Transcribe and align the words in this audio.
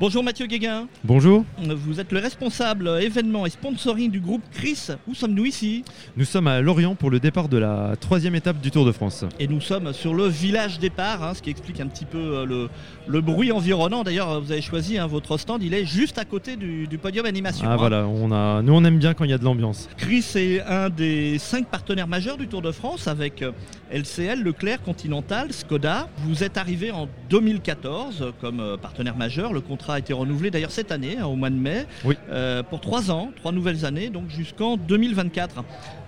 Bonjour 0.00 0.22
Mathieu 0.22 0.46
Guéguin. 0.46 0.86
Bonjour. 1.02 1.44
Vous 1.58 1.98
êtes 1.98 2.12
le 2.12 2.20
responsable 2.20 2.88
événement 3.02 3.46
et 3.46 3.50
sponsoring 3.50 4.12
du 4.12 4.20
groupe 4.20 4.42
Chris. 4.52 4.86
Où 5.08 5.14
sommes-nous 5.14 5.46
ici? 5.46 5.82
Nous 6.16 6.24
sommes 6.24 6.46
à 6.46 6.60
Lorient 6.60 6.94
pour 6.94 7.10
le 7.10 7.18
départ 7.18 7.48
de 7.48 7.58
la 7.58 7.94
troisième 7.98 8.36
étape 8.36 8.60
du 8.60 8.70
Tour 8.70 8.86
de 8.86 8.92
France. 8.92 9.24
Et 9.40 9.48
nous 9.48 9.60
sommes 9.60 9.92
sur 9.92 10.14
le 10.14 10.28
village 10.28 10.78
départ, 10.78 11.24
hein, 11.24 11.34
ce 11.34 11.42
qui 11.42 11.50
explique 11.50 11.80
un 11.80 11.88
petit 11.88 12.04
peu 12.04 12.16
euh, 12.16 12.46
le, 12.46 12.68
le 13.08 13.20
bruit 13.20 13.50
environnant. 13.50 14.04
D'ailleurs, 14.04 14.40
vous 14.40 14.52
avez 14.52 14.62
choisi 14.62 14.98
hein, 14.98 15.08
votre 15.08 15.36
stand, 15.36 15.64
il 15.64 15.74
est 15.74 15.84
juste 15.84 16.16
à 16.18 16.24
côté 16.24 16.54
du, 16.54 16.86
du 16.86 16.96
podium 16.96 17.26
animation. 17.26 17.66
Ah 17.68 17.72
hein. 17.72 17.76
voilà, 17.76 18.06
on 18.06 18.30
a, 18.30 18.62
nous 18.62 18.74
on 18.74 18.84
aime 18.84 18.98
bien 18.98 19.14
quand 19.14 19.24
il 19.24 19.30
y 19.30 19.34
a 19.34 19.38
de 19.38 19.44
l'ambiance. 19.44 19.88
Chris 19.96 20.24
est 20.36 20.60
un 20.60 20.90
des 20.90 21.38
cinq 21.40 21.66
partenaires 21.66 22.06
majeurs 22.06 22.36
du 22.36 22.46
Tour 22.46 22.62
de 22.62 22.70
France 22.70 23.08
avec 23.08 23.42
euh, 23.42 23.50
LCL, 23.90 24.44
Leclerc, 24.44 24.80
Continental, 24.82 25.52
Skoda. 25.52 26.08
Vous 26.18 26.44
êtes 26.44 26.56
arrivé 26.56 26.92
en 26.92 27.08
2014 27.30 28.32
comme 28.40 28.60
euh, 28.60 28.76
partenaire 28.76 29.16
majeur. 29.16 29.52
Le 29.52 29.60
contrat 29.60 29.87
a 29.94 29.98
été 29.98 30.12
renouvelé 30.12 30.50
d'ailleurs 30.50 30.70
cette 30.70 30.92
année, 30.92 31.16
hein, 31.18 31.26
au 31.26 31.36
mois 31.36 31.50
de 31.50 31.56
mai, 31.56 31.86
Oui. 32.04 32.16
euh, 32.30 32.62
pour 32.62 32.80
trois 32.80 33.10
ans, 33.10 33.30
trois 33.36 33.52
nouvelles 33.52 33.84
années, 33.84 34.08
donc 34.10 34.28
jusqu'en 34.30 34.76
2024. 34.76 35.64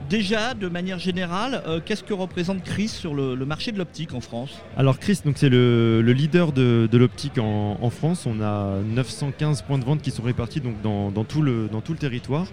Déjà, 0.09 0.55
de 0.55 0.69
manière 0.69 0.99
générale, 0.99 1.63
euh, 1.67 1.81
qu'est-ce 1.85 2.03
que 2.03 2.15
représente 2.15 2.63
Chris 2.65 2.89
sur 2.89 3.15
le, 3.15 3.35
le 3.35 3.47
marché 3.47 3.71
de 3.73 3.79
l'optique 3.79 4.13
en 4.15 4.21
France? 4.21 4.51
Alors 4.77 4.99
Chris, 4.99 5.21
donc 5.25 5.35
c'est 5.39 5.49
le, 5.49 6.03
le 6.03 6.13
leader 6.13 6.53
de, 6.53 6.89
de 6.91 6.99
l'optique 6.99 7.39
en, 7.39 7.79
en 7.81 7.91
France. 7.91 8.27
On 8.27 8.41
a 8.41 8.81
915 8.95 9.63
points 9.63 9.79
de 9.79 9.85
vente 9.85 10.03
qui 10.03 10.11
sont 10.11 10.23
répartis 10.23 10.61
donc 10.61 10.81
dans, 10.83 11.11
dans 11.11 11.25
tout, 11.25 11.43
le, 11.43 11.69
dans 11.71 11.81
tout 11.81 11.93
le 11.93 11.99
territoire. 11.99 12.47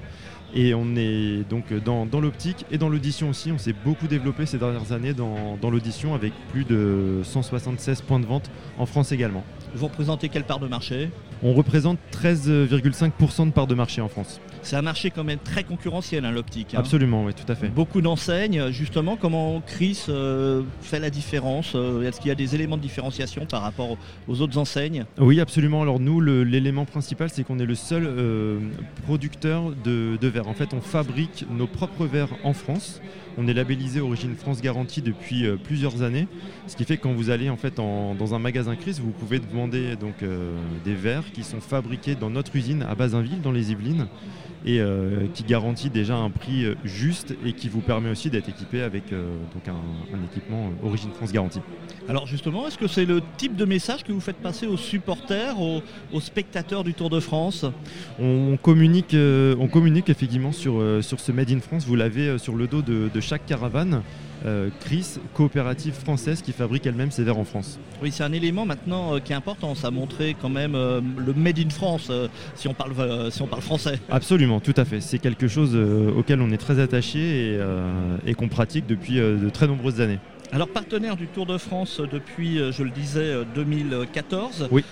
Et 0.55 0.73
on 0.73 0.95
est 0.95 1.43
donc 1.49 1.73
dans, 1.83 2.05
dans 2.05 2.21
l'optique 2.21 2.65
et 2.71 2.77
dans 2.77 2.87
l'audition 2.87 3.29
aussi. 3.29 3.51
On 3.51 3.57
s'est 3.57 3.75
beaucoup 3.83 4.07
développé 4.07 4.45
ces 4.45 4.57
dernières 4.57 4.93
années 4.93 5.13
dans, 5.13 5.57
dans 5.61 5.69
l'audition 5.69 6.15
avec 6.15 6.31
plus 6.53 6.63
de 6.63 7.19
176 7.23 8.01
points 8.01 8.19
de 8.19 8.25
vente 8.25 8.49
en 8.77 8.85
France 8.85 9.11
également. 9.11 9.43
Vous 9.77 9.85
représentez 9.87 10.29
quelle 10.29 10.43
part 10.43 10.59
de 10.59 10.67
marché? 10.67 11.09
On 11.43 11.53
représente 11.53 11.99
13,5% 12.11 13.45
de 13.47 13.51
part 13.51 13.67
de 13.67 13.75
marché 13.75 14.01
en 14.01 14.07
France. 14.07 14.39
C'est 14.63 14.75
un 14.75 14.81
marché 14.81 15.11
quand 15.11 15.23
même 15.23 15.37
très 15.39 15.63
concurrentiel, 15.63 16.25
hein, 16.25 16.31
l'optique. 16.31 16.73
hein. 16.73 16.79
Absolument, 16.79 17.23
oui, 17.23 17.33
tout 17.33 17.49
à 17.49 17.55
fait. 17.55 17.67
Beaucoup 17.69 18.01
d'enseignes, 18.01 18.71
justement, 18.71 19.15
comment 19.15 19.61
Chris 19.65 20.05
euh, 20.09 20.63
fait 20.81 20.99
la 20.99 21.09
différence 21.09 21.73
euh, 21.75 22.01
Est-ce 22.01 22.19
qu'il 22.19 22.29
y 22.29 22.31
a 22.31 22.35
des 22.35 22.55
éléments 22.55 22.75
de 22.75 22.81
différenciation 22.81 23.45
par 23.45 23.61
rapport 23.61 23.97
aux- 24.27 24.41
autres 24.41 24.57
enseignes? 24.57 25.05
Oui, 25.19 25.39
absolument. 25.39 25.83
Alors 25.83 25.99
nous, 25.99 26.19
l'élément 26.21 26.85
principal, 26.85 27.29
c'est 27.29 27.43
qu'on 27.43 27.59
est 27.59 27.65
le 27.65 27.75
seul 27.75 28.05
euh, 28.07 28.59
producteur 29.05 29.71
de, 29.83 30.17
de 30.19 30.27
verres. 30.27 30.47
En 30.47 30.53
fait, 30.53 30.73
on 30.73 30.81
fabrique 30.81 31.45
nos 31.55 31.67
propres 31.67 32.05
verres 32.05 32.33
en 32.43 32.53
France. 32.53 32.99
On 33.39 33.47
est 33.47 33.53
labellisé 33.53 34.01
Origine 34.01 34.35
France 34.35 34.61
Garantie 34.61 35.03
depuis 35.03 35.45
euh, 35.45 35.57
plusieurs 35.63 36.01
années, 36.01 36.27
ce 36.65 36.75
qui 36.75 36.85
fait 36.85 36.97
que 36.97 37.03
quand 37.03 37.13
vous 37.13 37.29
allez 37.29 37.51
en 37.51 37.57
fait 37.57 37.79
en- 37.79 38.15
dans 38.15 38.33
un 38.33 38.39
magasin 38.39 38.75
Chris, 38.75 38.97
vous 38.99 39.11
pouvez 39.11 39.37
demander 39.39 39.66
donc 39.67 40.23
euh, 40.23 40.57
des 40.85 40.93
verres 40.93 41.31
qui 41.31 41.43
sont 41.43 41.61
fabriqués 41.61 42.15
dans 42.15 42.29
notre 42.29 42.55
usine 42.55 42.83
à 42.83 42.95
Bazinville, 42.95 43.41
dans 43.41 43.51
les 43.51 43.71
Yvelines, 43.71 44.07
et 44.65 44.79
euh, 44.79 45.27
qui 45.33 45.43
garantit 45.43 45.89
déjà 45.89 46.15
un 46.15 46.29
prix 46.29 46.65
euh, 46.65 46.75
juste 46.83 47.35
et 47.45 47.53
qui 47.53 47.69
vous 47.69 47.81
permet 47.81 48.09
aussi 48.09 48.29
d'être 48.29 48.49
équipé 48.49 48.81
avec 48.81 49.11
donc 49.11 49.67
un, 49.67 50.15
un 50.15 50.23
équipement 50.25 50.71
Origine 50.83 51.11
France 51.11 51.31
Garantie. 51.31 51.61
Alors 52.09 52.25
justement, 52.27 52.67
est-ce 52.67 52.77
que 52.77 52.87
c'est 52.87 53.05
le 53.05 53.21
type 53.37 53.55
de 53.55 53.65
message 53.65 54.03
que 54.03 54.11
vous 54.11 54.19
faites 54.19 54.37
passer 54.37 54.67
aux 54.67 54.77
supporters, 54.77 55.59
aux, 55.59 55.81
aux 56.13 56.21
spectateurs 56.21 56.83
du 56.83 56.93
Tour 56.93 57.09
de 57.09 57.19
France? 57.19 57.65
On 58.19 58.57
communique, 58.61 59.15
on 59.15 59.67
communique 59.67 60.09
effectivement 60.09 60.51
sur, 60.51 60.81
sur 61.01 61.19
ce 61.19 61.31
Made 61.31 61.51
in 61.51 61.59
France. 61.59 61.85
Vous 61.85 61.95
l'avez 61.95 62.37
sur 62.37 62.55
le 62.55 62.67
dos 62.67 62.81
de, 62.81 63.09
de 63.13 63.19
chaque 63.21 63.45
caravane. 63.45 64.01
Euh, 64.45 64.69
Chris, 64.81 65.15
coopérative 65.33 65.93
française 65.93 66.41
qui 66.41 66.51
fabrique 66.51 66.85
elle-même 66.85 67.11
ses 67.11 67.23
verres 67.23 67.39
en 67.39 67.45
France. 67.45 67.79
Oui, 68.01 68.11
c'est 68.11 68.23
un 68.23 68.33
élément 68.33 68.65
maintenant 68.65 69.15
euh, 69.15 69.19
qui 69.19 69.33
est 69.33 69.35
important. 69.35 69.73
Ça 69.75 69.87
a 69.87 69.91
montré 69.91 70.35
quand 70.39 70.49
même 70.49 70.75
euh, 70.75 71.01
le 71.17 71.33
Made 71.33 71.59
in 71.59 71.69
France, 71.69 72.07
euh, 72.09 72.27
si, 72.55 72.67
on 72.67 72.73
parle, 72.73 73.31
si 73.31 73.41
on 73.41 73.47
parle 73.47 73.61
français. 73.61 73.99
Absolument, 74.09 74.59
tout 74.59 74.75
à 74.77 74.85
fait. 74.85 75.01
C'est 75.01 75.19
quelque 75.19 75.47
chose 75.47 75.75
auquel 75.75 76.41
on 76.41 76.51
est 76.51 76.57
très 76.57 76.79
attaché 76.79 77.53
et, 77.53 77.59
et 78.25 78.33
qu'on 78.33 78.47
pratique 78.47 78.85
depuis 78.87 79.15
de 79.15 79.49
très 79.49 79.67
nombreuses 79.67 80.01
années. 80.01 80.19
Alors 80.53 80.69
partenaire 80.69 81.17
du 81.17 81.27
Tour 81.27 81.45
de 81.45 81.57
France 81.57 81.99
depuis, 81.99 82.59
je 82.71 82.83
le 82.83 82.89
disais, 82.89 83.19
euh, 83.19 83.43
2014. 83.55 84.69
Oui. 84.71 84.83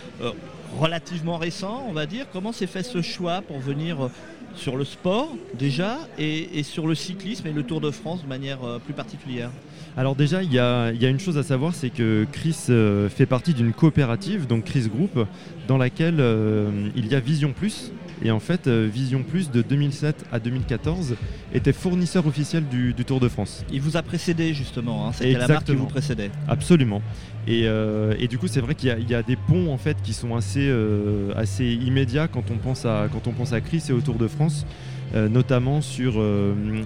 Relativement 0.78 1.38
récent, 1.38 1.86
on 1.88 1.94
va 1.94 2.06
dire. 2.06 2.26
Comment 2.34 2.52
s'est 2.52 2.68
fait 2.68 2.84
ce 2.84 3.02
choix 3.02 3.42
pour 3.42 3.60
venir 3.60 4.10
sur 4.56 4.78
le 4.78 4.86
sport 4.86 5.36
déjà 5.58 6.00
et, 6.18 6.64
sur 6.64 6.88
le 6.88 6.96
cyclisme 6.96 7.48
et 7.48 7.52
le 7.52 7.64
Tour 7.64 7.82
de 7.82 7.92
France 7.92 8.24
de 8.24 8.28
manière 8.28 8.64
euh, 8.64 8.80
plus 8.80 8.94
particulière 8.94 9.52
Alors 9.98 10.16
déjà, 10.16 10.44
il 10.44 10.52
y 10.52 10.60
a, 10.60 10.92
il 10.92 11.02
y 11.02 11.06
a 11.06 11.10
une 11.10 11.20
chose 11.20 11.38
à 11.38 11.44
savoir, 11.44 11.74
c'est 11.74 11.90
que 11.90 12.26
Chris 12.32 12.58
euh, 12.70 13.10
fait 13.10 13.26
partie 13.26 13.54
d'une 13.54 13.74
coopérative, 13.74 14.48
donc 14.48 14.66
Chris 14.66 14.88
Group, 14.88 15.26
dans 15.68 15.78
laquelle 15.78 16.20
euh, 16.20 16.90
il 16.96 17.08
y 17.08 17.16
a 17.16 17.20
Vision 17.20 17.54
Plus. 17.54 17.92
Et 18.24 18.32
en 18.32 18.40
fait, 18.40 18.68
euh, 18.68 18.88
Vision 18.92 19.24
Plus, 19.24 19.52
de 19.52 19.62
2007 19.62 20.26
à 20.32 20.40
2014, 20.40 21.16
était 21.54 21.74
fournisseur 21.74 22.26
officiel 22.28 22.64
du, 22.68 22.94
du 22.94 23.04
Tour 23.06 23.20
de 23.20 23.28
France. 23.28 23.66
Il 23.72 23.82
vous 23.82 23.98
a 23.98 24.02
précédé 24.02 24.54
justement, 24.54 25.08
hein, 25.08 25.12
c'était 25.14 25.34
la 25.34 25.48
marque 25.56 25.66
qui 25.66 25.72
vous 25.76 25.86
précédait. 25.88 26.32
Absolument. 26.48 27.02
Et, 27.48 27.64
euh, 27.66 28.16
et 28.20 28.28
du 28.28 28.38
coup, 28.38 28.48
c'est 28.48 28.62
vrai 28.62 28.74
qu'il 28.76 28.90
y, 28.90 28.92
a- 28.92 28.98
il 28.98 29.10
y 29.10 29.16
a 29.16 29.22
des 29.22 29.36
ponts 29.36 29.72
en 29.72 29.78
fait 29.78 29.98
qui 30.04 30.14
sont 30.14 30.36
assez, 30.36 30.68
euh, 30.68 31.32
assez 31.36 31.66
immédiats 31.74 32.28
quand 32.28 32.50
on 32.52 32.58
pense 32.58 32.86
à 32.86 33.08
quand 33.12 33.28
on 33.28 33.32
pense 33.34 33.54
à 33.54 33.62
Chris 33.62 33.84
et 33.90 33.92
au 33.92 34.02
Tour 34.02 34.16
de 34.16 34.28
France, 34.28 34.66
euh, 35.14 35.30
notamment 35.30 35.82
sur 35.82 36.20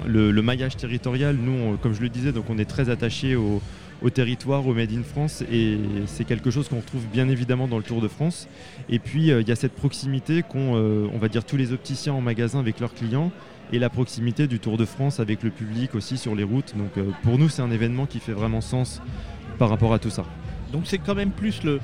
le, 0.08 0.32
le 0.32 0.42
maillage 0.42 0.76
territorial. 0.78 1.36
Nous, 1.42 1.52
on- 1.54 1.78
comme 1.78 1.94
je 1.94 2.02
le 2.02 2.10
disais, 2.10 2.32
donc 2.32 2.50
on 2.50 2.58
est 2.58 2.66
très 2.66 2.90
attaché 2.90 3.36
au, 3.36 3.62
au 4.02 4.10
territoire, 4.10 4.66
au 4.66 4.74
Made 4.74 4.92
in 4.92 5.04
France, 5.04 5.44
et 5.52 5.78
c'est 6.06 6.24
quelque 6.24 6.52
chose 6.52 6.70
qu'on 6.70 6.78
retrouve 6.78 7.06
bien 7.12 7.28
évidemment 7.30 7.68
dans 7.68 7.78
le 7.78 7.84
Tour 7.84 8.02
de 8.02 8.08
France. 8.08 8.48
Et 8.90 9.00
puis, 9.00 9.32
euh, 9.32 9.42
il 9.42 9.48
y 9.48 9.52
a 9.52 9.56
cette 9.56 9.74
proximité 9.74 10.44
qu'ont, 10.44 10.76
euh, 10.76 11.08
on 11.14 11.18
va 11.18 11.28
dire, 11.28 11.44
tous 11.44 11.58
les 11.58 11.74
opticiens 11.74 12.14
en 12.14 12.22
magasin 12.22 12.60
avec 12.60 12.80
leurs 12.80 12.94
clients. 12.94 13.32
Et 13.72 13.78
la 13.78 13.90
proximité 13.90 14.48
du 14.48 14.60
Tour 14.60 14.78
de 14.78 14.86
France 14.86 15.20
avec 15.20 15.44
le 15.44 15.52
public 15.52 15.94
aussi 15.94 16.18
sur 16.18 16.34
les 16.34 16.44
routes. 16.44 16.76
Donc 16.76 16.98
euh, 16.98 17.12
pour 17.22 17.38
nous, 17.38 17.50
c'est 17.50 17.62
un 17.62 17.70
événement 17.70 18.08
qui 18.08 18.20
fait 18.20 18.32
vraiment 18.32 18.62
sens 18.62 19.00
par 19.60 19.70
rapport 19.70 19.94
à 19.94 20.00
tout 20.00 20.10
ça. 20.10 20.26
Donc 20.74 20.84
c'est 20.86 20.98
quand 20.98 21.14
même 21.14 21.30
plus 21.30 21.64
le, 21.64 21.80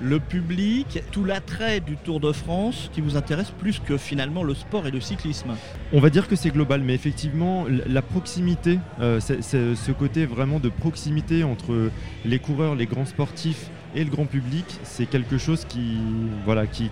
le 0.00 0.20
public, 0.20 1.02
tout 1.12 1.24
l'attrait 1.24 1.80
du 1.80 1.96
Tour 1.96 2.20
de 2.20 2.32
France 2.32 2.90
qui 2.92 3.00
vous 3.00 3.16
intéresse 3.16 3.50
plus 3.50 3.80
que 3.80 3.96
finalement 3.96 4.42
le 4.42 4.54
sport 4.54 4.86
et 4.86 4.90
le 4.90 5.00
cyclisme. 5.00 5.54
On 5.92 6.00
va 6.00 6.10
dire 6.10 6.28
que 6.28 6.36
c'est 6.36 6.50
global, 6.50 6.82
mais 6.82 6.94
effectivement, 6.94 7.66
la 7.86 8.02
proximité, 8.02 8.78
euh, 9.00 9.20
ce 9.20 9.92
côté 9.92 10.26
vraiment 10.26 10.60
de 10.60 10.68
proximité 10.68 11.44
entre 11.44 11.90
les 12.24 12.38
coureurs, 12.38 12.74
les 12.74 12.86
grands 12.86 13.06
sportifs 13.06 13.70
et 13.94 14.04
le 14.04 14.10
grand 14.10 14.26
public, 14.26 14.64
c'est 14.82 15.06
quelque 15.06 15.38
chose 15.38 15.64
qui, 15.64 15.98
voilà, 16.44 16.66
qui, 16.66 16.90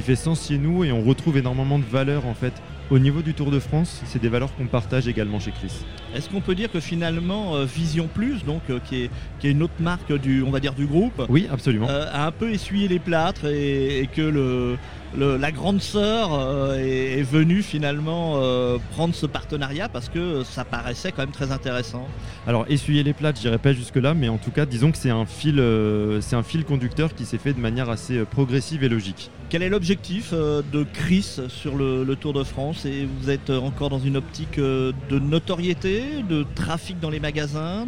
fait 0.00 0.16
sens 0.16 0.46
chez 0.48 0.58
nous 0.58 0.84
et 0.84 0.92
on 0.92 1.02
retrouve 1.02 1.38
énormément 1.38 1.78
de 1.78 1.84
valeurs 1.84 2.26
en 2.26 2.34
fait. 2.34 2.52
Au 2.90 2.98
niveau 2.98 3.20
du 3.20 3.34
Tour 3.34 3.50
de 3.50 3.58
France, 3.58 4.00
c'est 4.06 4.20
des 4.20 4.30
valeurs 4.30 4.54
qu'on 4.56 4.66
partage 4.66 5.08
également 5.08 5.38
chez 5.38 5.50
Chris. 5.50 5.72
Est-ce 6.14 6.30
qu'on 6.30 6.40
peut 6.40 6.54
dire 6.54 6.72
que 6.72 6.80
finalement 6.80 7.54
euh, 7.54 7.66
Vision 7.66 8.08
Plus, 8.08 8.44
donc 8.44 8.62
euh, 8.70 8.78
qui, 8.82 9.02
est, 9.04 9.10
qui 9.40 9.48
est 9.48 9.50
une 9.50 9.62
autre 9.62 9.74
marque 9.78 10.10
du, 10.18 10.42
on 10.42 10.50
va 10.50 10.58
dire 10.58 10.72
du 10.72 10.86
groupe, 10.86 11.22
Oui, 11.28 11.46
absolument. 11.52 11.86
euh, 11.90 12.06
a 12.10 12.26
un 12.26 12.30
peu 12.30 12.50
essuyé 12.50 12.88
les 12.88 12.98
plâtres 12.98 13.44
et, 13.44 14.00
et 14.00 14.06
que 14.06 14.22
le, 14.22 14.78
le- 15.16 15.36
la 15.36 15.52
grande 15.52 15.80
sœur 15.80 16.30
euh, 16.32 16.76
est, 16.78 17.18
est 17.18 17.22
venue 17.22 17.62
finalement 17.62 18.34
euh, 18.36 18.78
prendre 18.92 19.14
ce 19.14 19.26
partenariat 19.26 19.88
parce 19.88 20.08
que 20.08 20.42
ça 20.44 20.64
paraissait 20.64 21.12
quand 21.12 21.22
même 21.22 21.30
très 21.30 21.52
intéressant. 21.52 22.06
Alors 22.46 22.64
essuyer 22.68 23.02
les 23.02 23.12
plates, 23.12 23.40
j'irai 23.40 23.58
pas 23.58 23.72
jusque 23.72 23.96
là, 23.96 24.14
mais 24.14 24.28
en 24.28 24.38
tout 24.38 24.50
cas, 24.50 24.66
disons 24.66 24.90
que 24.92 24.98
c'est 24.98 25.10
un 25.10 25.26
fil, 25.26 25.60
euh, 25.60 26.20
c'est 26.20 26.36
un 26.36 26.42
fil 26.42 26.64
conducteur 26.64 27.14
qui 27.14 27.24
s'est 27.24 27.38
fait 27.38 27.52
de 27.52 27.60
manière 27.60 27.90
assez 27.90 28.24
progressive 28.24 28.84
et 28.84 28.88
logique. 28.88 29.30
Quel 29.50 29.62
est 29.62 29.70
l'objectif 29.70 30.32
de 30.34 30.86
Chris 30.92 31.38
sur 31.48 31.74
le, 31.76 32.04
le 32.04 32.16
Tour 32.16 32.34
de 32.34 32.44
France? 32.44 32.84
Et 32.84 33.08
vous 33.20 33.30
êtes 33.30 33.48
encore 33.48 33.88
dans 33.88 33.98
une 33.98 34.18
optique 34.18 34.58
de 34.58 35.18
notoriété, 35.18 36.02
de 36.28 36.44
trafic 36.54 37.00
dans 37.00 37.08
les 37.08 37.20
magasins, 37.20 37.86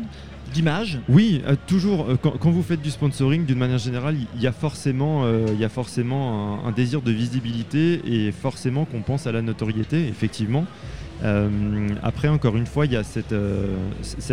d'image 0.51 0.99
Oui, 1.09 1.43
euh, 1.47 1.57
toujours. 1.67 2.11
euh, 2.11 2.17
quand, 2.17 2.51
vous 2.51 2.63
faites 2.63 2.83
du 2.83 2.91
sponsoring, 2.91 3.45
d'une 3.45 3.59
manière 3.59 3.79
générale, 3.79 4.17
il 4.35 4.41
y 4.41 4.47
a 4.47 4.53
forcément, 4.53 5.23
euh, 5.25 5.47
un, 6.65 6.73
désir 6.73 7.03
de 7.03 7.11
visibilité 7.11 8.01
et 8.05 8.33
forcément 8.33 8.85
qu'on 8.85 9.03
pense 9.03 9.27
à 9.27 9.33
la 9.33 9.43
notoriété, 9.43 10.07
effectivement. 10.09 10.67
Après, 12.03 12.29
encore 12.29 12.57
une 12.57 12.65
fois, 12.65 12.87
il 12.87 12.93
y 12.93 12.97
a 12.97 13.05
cette, 13.05 13.33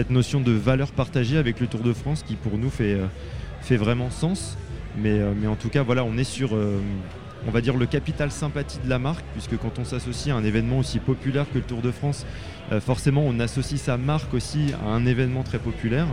notion 0.09 0.39
de 0.39 0.51
valeur 0.51 0.91
partagée 0.91 1.37
avec 1.37 1.59
le 1.59 1.67
Tour 1.67 1.81
de 1.81 1.91
France 1.91 2.23
qui, 2.23 2.35
pour 2.35 2.57
nous, 2.57 2.69
fait, 2.69 2.97
vraiment 3.75 4.09
sens. 4.09 4.57
Mais, 4.97 5.19
mais 5.39 5.47
en 5.47 5.55
tout 5.55 5.69
cas, 5.69 5.83
voilà, 5.83 6.05
on 6.05 6.17
est 6.17 6.23
sur, 6.23 6.53
on 7.45 7.51
va 7.51 7.59
dire, 7.59 7.75
le 7.75 7.85
capital 7.87 8.31
sympathie 8.31 8.79
de 8.83 8.89
la 8.89 8.99
marque, 8.99 9.25
puisque 9.33 9.57
quand 9.57 9.79
on 9.79 9.83
s'associe 9.83 10.33
à 10.33 10.39
un 10.39 10.45
événement 10.45 10.79
aussi 10.79 10.99
populaire 10.99 11.45
que 11.51 11.57
le 11.57 11.63
Tour 11.65 11.81
de 11.81 11.91
France, 11.91 12.25
forcément, 12.79 13.23
on 13.25 13.39
associe 13.39 13.79
sa 13.79 13.97
marque 13.97 14.33
aussi 14.33 14.73
à 14.85 14.89
un 14.89 15.05
événement 15.05 15.43
très 15.43 15.59
populaire. 15.59 16.07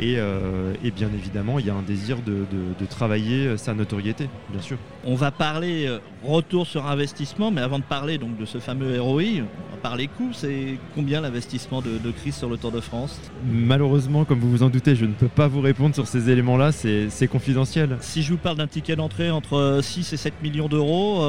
Et, 0.00 0.16
bien 0.90 1.08
évidemment, 1.14 1.58
il 1.58 1.66
y 1.66 1.70
a 1.70 1.74
un 1.74 1.82
désir 1.82 2.18
de, 2.22 2.86
travailler 2.86 3.56
sa 3.56 3.74
notoriété, 3.74 4.28
bien 4.50 4.60
sûr. 4.60 4.76
On 5.04 5.14
va 5.14 5.30
parler 5.30 5.88
retour 6.24 6.66
sur 6.66 6.86
investissement, 6.86 7.50
mais 7.50 7.60
avant 7.60 7.78
de 7.78 7.84
parler 7.84 8.18
donc 8.18 8.36
de 8.36 8.44
ce 8.44 8.58
fameux 8.58 9.00
ROI, 9.00 9.22
on 9.40 9.74
va 9.74 9.80
parler 9.82 10.08
coût. 10.08 10.30
C'est 10.32 10.78
combien 10.94 11.20
l'investissement 11.20 11.82
de, 11.82 11.98
de 11.98 12.10
Chris 12.10 12.32
sur 12.32 12.48
le 12.48 12.56
Tour 12.56 12.72
de 12.72 12.80
France? 12.80 13.20
Malheureusement, 13.46 14.24
comme 14.24 14.40
vous 14.40 14.50
vous 14.50 14.62
en 14.62 14.68
doutez, 14.68 14.96
je 14.96 15.04
ne 15.04 15.12
peux 15.12 15.28
pas 15.28 15.48
vous 15.48 15.60
répondre 15.60 15.94
sur 15.94 16.06
ces 16.06 16.30
éléments-là, 16.30 16.72
c'est 16.72 17.28
confidentiel. 17.28 17.96
Si 18.00 18.22
je 18.22 18.32
vous 18.32 18.38
parle 18.38 18.56
d'un 18.56 18.66
ticket 18.66 18.96
d'entrée 18.96 19.30
entre 19.30 19.80
6 19.82 20.12
et 20.12 20.16
7 20.16 20.34
millions 20.42 20.68
d'euros, 20.68 21.22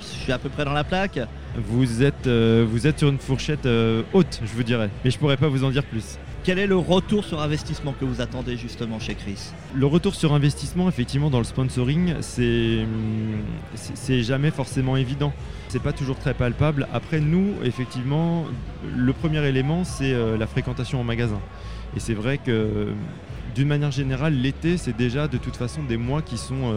je 0.00 0.04
suis 0.04 0.32
à 0.32 0.38
peu 0.38 0.48
près 0.48 0.64
dans 0.64 0.72
la 0.72 0.84
plaque 0.84 1.20
vous 1.56 2.02
êtes, 2.02 2.26
euh, 2.26 2.64
vous 2.68 2.86
êtes 2.86 2.98
sur 2.98 3.08
une 3.08 3.18
fourchette 3.18 3.66
euh, 3.66 4.02
haute, 4.12 4.40
je 4.42 4.52
vous 4.52 4.62
dirais. 4.62 4.90
Mais 5.04 5.10
je 5.10 5.18
pourrais 5.18 5.36
pas 5.36 5.48
vous 5.48 5.64
en 5.64 5.70
dire 5.70 5.84
plus. 5.84 6.18
Quel 6.42 6.58
est 6.58 6.66
le 6.66 6.76
retour 6.76 7.24
sur 7.24 7.40
investissement 7.42 7.92
que 7.92 8.04
vous 8.04 8.20
attendez 8.22 8.56
justement 8.56 8.98
chez 8.98 9.14
Chris? 9.14 9.50
Le 9.74 9.84
retour 9.84 10.14
sur 10.14 10.32
investissement, 10.32 10.88
effectivement, 10.88 11.28
dans 11.28 11.38
le 11.38 11.44
sponsoring, 11.44 12.14
c'est 12.20 12.86
c'est 13.74 14.22
jamais 14.22 14.50
forcément 14.50 14.96
évident. 14.96 15.34
C'est 15.68 15.82
pas 15.82 15.92
toujours 15.92 16.16
très 16.16 16.32
palpable. 16.32 16.88
Après, 16.94 17.20
nous, 17.20 17.54
effectivement, 17.62 18.46
le 18.96 19.12
premier 19.12 19.46
élément, 19.46 19.84
c'est 19.84 20.12
euh, 20.12 20.38
la 20.38 20.46
fréquentation 20.46 21.00
en 21.00 21.04
magasin. 21.04 21.40
Et 21.94 22.00
c'est 22.00 22.14
vrai 22.14 22.38
que 22.38 22.88
d'une 23.54 23.68
manière 23.68 23.90
générale, 23.90 24.32
l'été, 24.32 24.78
c'est 24.78 24.96
déjà 24.96 25.28
de 25.28 25.36
toute 25.36 25.56
façon 25.56 25.82
des 25.82 25.96
mois 25.96 26.22
qui 26.22 26.38
sont 26.38 26.72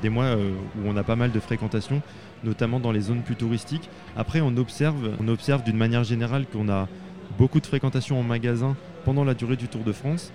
des 0.00 0.08
mois 0.08 0.34
où 0.34 0.86
on 0.86 0.96
a 0.96 1.02
pas 1.02 1.14
mal 1.14 1.30
de 1.30 1.38
fréquentation 1.40 2.00
notamment 2.44 2.80
dans 2.80 2.92
les 2.92 3.00
zones 3.00 3.22
plus 3.22 3.36
touristiques. 3.36 3.88
Après, 4.16 4.40
on 4.40 4.56
observe, 4.56 5.62
d'une 5.64 5.76
manière 5.76 6.04
générale 6.04 6.46
qu'on 6.46 6.68
a 6.68 6.88
beaucoup 7.38 7.60
de 7.60 7.66
fréquentation 7.66 8.18
en 8.18 8.22
magasin 8.22 8.76
pendant 9.04 9.24
la 9.24 9.34
durée 9.34 9.56
du 9.56 9.68
Tour 9.68 9.82
de 9.84 9.92
France. 9.92 10.32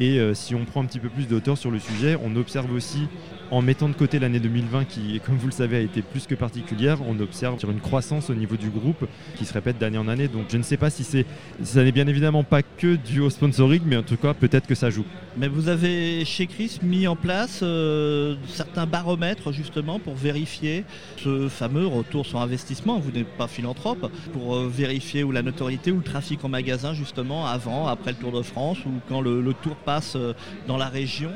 Et 0.00 0.18
euh, 0.18 0.34
si 0.34 0.54
on 0.54 0.64
prend 0.64 0.82
un 0.82 0.86
petit 0.86 0.98
peu 0.98 1.08
plus 1.08 1.28
de 1.28 1.36
hauteur 1.36 1.58
sur 1.58 1.70
le 1.70 1.78
sujet, 1.78 2.16
on 2.22 2.34
observe 2.36 2.72
aussi 2.72 3.08
en 3.52 3.60
mettant 3.60 3.90
de 3.90 3.94
côté 3.94 4.18
l'année 4.18 4.40
2020 4.40 4.86
qui, 4.86 5.20
comme 5.26 5.36
vous 5.36 5.46
le 5.46 5.52
savez, 5.52 5.76
a 5.76 5.80
été 5.80 6.00
plus 6.00 6.26
que 6.26 6.34
particulière, 6.34 7.00
on 7.06 7.20
observe 7.20 7.58
une 7.70 7.80
croissance 7.80 8.30
au 8.30 8.34
niveau 8.34 8.56
du 8.56 8.70
groupe 8.70 9.06
qui 9.36 9.44
se 9.44 9.52
répète 9.52 9.76
d'année 9.76 9.98
en 9.98 10.08
année. 10.08 10.26
Donc 10.26 10.46
je 10.48 10.56
ne 10.56 10.62
sais 10.62 10.78
pas 10.78 10.88
si 10.88 11.04
c'est, 11.04 11.26
ça 11.62 11.84
n'est 11.84 11.92
bien 11.92 12.06
évidemment 12.06 12.44
pas 12.44 12.62
que 12.62 12.96
dû 12.96 13.20
au 13.20 13.28
sponsoring, 13.28 13.82
mais 13.84 13.98
en 13.98 14.02
tout 14.02 14.16
cas 14.16 14.32
peut-être 14.32 14.66
que 14.66 14.74
ça 14.74 14.88
joue. 14.88 15.04
Mais 15.36 15.48
vous 15.48 15.68
avez 15.68 16.24
chez 16.24 16.46
Chris 16.46 16.78
mis 16.82 17.06
en 17.06 17.14
place 17.14 17.60
euh, 17.62 18.36
certains 18.46 18.86
baromètres 18.86 19.52
justement 19.52 19.98
pour 19.98 20.14
vérifier 20.14 20.84
ce 21.18 21.50
fameux 21.50 21.86
retour 21.86 22.24
sur 22.24 22.40
investissement. 22.40 22.98
Vous 22.98 23.10
n'êtes 23.10 23.36
pas 23.36 23.48
philanthrope 23.48 24.10
pour 24.32 24.56
euh, 24.56 24.70
vérifier 24.72 25.24
où 25.24 25.30
la 25.30 25.42
notoriété 25.42 25.92
ou 25.92 25.98
le 25.98 26.02
trafic 26.02 26.42
en 26.42 26.48
magasin 26.48 26.94
justement 26.94 27.46
avant, 27.46 27.86
après 27.86 28.12
le 28.12 28.16
Tour 28.16 28.32
de 28.32 28.40
France 28.40 28.78
ou 28.86 28.92
quand 29.10 29.20
le 29.20 29.52
Tour 29.62 29.76
passe 29.84 30.14
euh, 30.16 30.32
dans 30.66 30.76
la 30.76 30.88
région. 30.88 31.32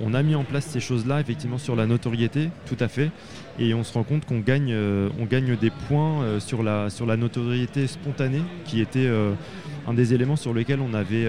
On 0.00 0.14
a 0.14 0.22
mis 0.22 0.34
en 0.34 0.44
place 0.44 0.66
ces 0.66 0.80
choses-là 0.80 1.20
effectivement 1.20 1.58
sur 1.58 1.76
la 1.76 1.86
notoriété, 1.86 2.50
tout 2.66 2.76
à 2.80 2.88
fait. 2.88 3.10
Et 3.58 3.72
on 3.72 3.84
se 3.84 3.92
rend 3.92 4.02
compte 4.02 4.24
qu'on 4.24 4.40
gagne, 4.40 4.72
euh, 4.72 5.08
on 5.20 5.26
gagne 5.26 5.56
des 5.56 5.70
points 5.70 6.22
euh, 6.22 6.40
sur, 6.40 6.62
la, 6.62 6.90
sur 6.90 7.06
la 7.06 7.16
notoriété 7.16 7.86
spontanée, 7.86 8.42
qui 8.64 8.80
était 8.80 9.06
euh, 9.06 9.32
un 9.86 9.94
des 9.94 10.12
éléments 10.12 10.36
sur 10.36 10.52
lesquels 10.52 10.80
on 10.80 10.92
avait 10.94 11.28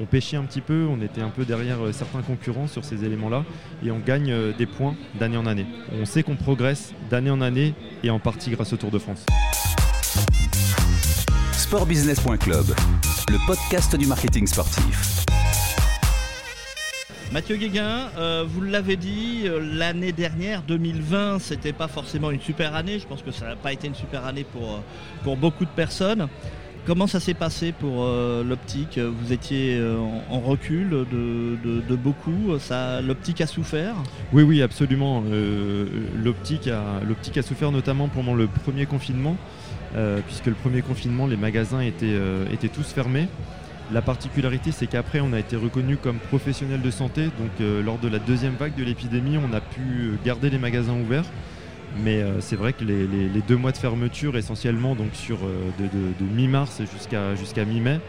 on, 0.00 0.06
pêchait 0.06 0.36
un 0.36 0.44
petit 0.44 0.60
peu, 0.60 0.86
on 0.88 1.00
était 1.02 1.20
un 1.20 1.28
peu 1.28 1.44
derrière 1.44 1.78
certains 1.92 2.22
concurrents 2.22 2.66
sur 2.66 2.84
ces 2.84 3.04
éléments-là, 3.04 3.44
et 3.84 3.90
on 3.90 3.98
gagne 3.98 4.52
des 4.56 4.66
points 4.66 4.94
d'année 5.18 5.36
en 5.36 5.46
année. 5.46 5.66
On 6.00 6.04
sait 6.04 6.22
qu'on 6.22 6.36
progresse 6.36 6.92
d'année 7.10 7.30
en 7.30 7.40
année, 7.40 7.74
et 8.02 8.10
en 8.10 8.18
partie 8.18 8.50
grâce 8.50 8.72
au 8.72 8.76
Tour 8.76 8.90
de 8.90 8.98
France. 8.98 9.24
Sportbusiness.club, 11.52 12.66
le 13.30 13.38
podcast 13.46 13.96
du 13.96 14.06
marketing 14.06 14.46
sportif. 14.46 15.24
Mathieu 17.32 17.56
Guéguin, 17.56 18.10
euh, 18.18 18.44
vous 18.46 18.60
l'avez 18.60 18.96
dit, 18.96 19.42
euh, 19.44 19.60
l'année 19.60 20.12
dernière, 20.12 20.62
2020, 20.62 21.38
c'était 21.38 21.72
pas 21.72 21.88
forcément 21.88 22.30
une 22.30 22.40
super 22.40 22.74
année. 22.74 22.98
Je 22.98 23.06
pense 23.06 23.22
que 23.22 23.30
ça 23.30 23.46
n'a 23.46 23.56
pas 23.56 23.72
été 23.72 23.86
une 23.86 23.94
super 23.94 24.24
année 24.26 24.44
pour, 24.44 24.62
euh, 24.62 24.78
pour 25.22 25.36
beaucoup 25.36 25.64
de 25.64 25.70
personnes. 25.70 26.28
Comment 26.86 27.06
ça 27.06 27.18
s'est 27.18 27.34
passé 27.34 27.72
pour 27.72 28.04
l'optique? 28.44 28.98
Vous 28.98 29.32
étiez 29.32 29.82
en, 30.28 30.40
recul 30.40 30.90
de, 30.90 31.96
beaucoup. 31.96 32.58
l'optique 33.02 33.40
a 33.40 33.46
souffert? 33.46 33.94
Oui, 34.34 34.42
oui, 34.42 34.60
absolument. 34.60 35.24
l'optique, 36.22 36.68
a, 36.68 37.00
l'optique 37.02 37.38
a 37.38 37.42
souffert 37.42 37.72
notamment 37.72 38.08
pendant 38.08 38.34
le 38.34 38.48
premier 38.48 38.84
confinement, 38.84 39.38
puisque 40.26 40.46
le 40.46 40.54
premier 40.54 40.82
confinement, 40.82 41.26
les 41.26 41.36
magasins 41.36 41.80
étaient, 41.80 42.18
étaient 42.52 42.68
tous 42.68 42.92
fermés. 42.92 43.28
La 43.92 44.00
particularité, 44.00 44.72
c'est 44.72 44.86
qu'après, 44.86 45.20
on 45.20 45.32
a 45.34 45.38
été 45.38 45.56
reconnu 45.56 45.96
comme 45.96 46.16
professionnel 46.16 46.80
de 46.80 46.90
santé. 46.90 47.24
Donc, 47.24 47.50
euh, 47.60 47.82
lors 47.82 47.98
de 47.98 48.08
la 48.08 48.18
deuxième 48.18 48.54
vague 48.54 48.74
de 48.76 48.82
l'épidémie, 48.82 49.36
on 49.36 49.52
a 49.54 49.60
pu 49.60 50.12
garder 50.24 50.48
les 50.48 50.58
magasins 50.58 50.94
ouverts. 50.94 51.26
Mais 52.02 52.22
euh, 52.22 52.40
c'est 52.40 52.56
vrai 52.56 52.72
que 52.72 52.82
les, 52.82 53.42
deux 53.46 53.56
mois 53.56 53.72
de 53.72 53.76
fermeture, 53.76 54.36
essentiellement 54.36 54.94
donc 54.94 55.14
sur 55.14 55.38
euh, 55.44 55.70
de, 55.78 56.24
mi-mars 56.24 56.80
jusqu'à 57.38 57.64
mi-mai, 57.64 58.00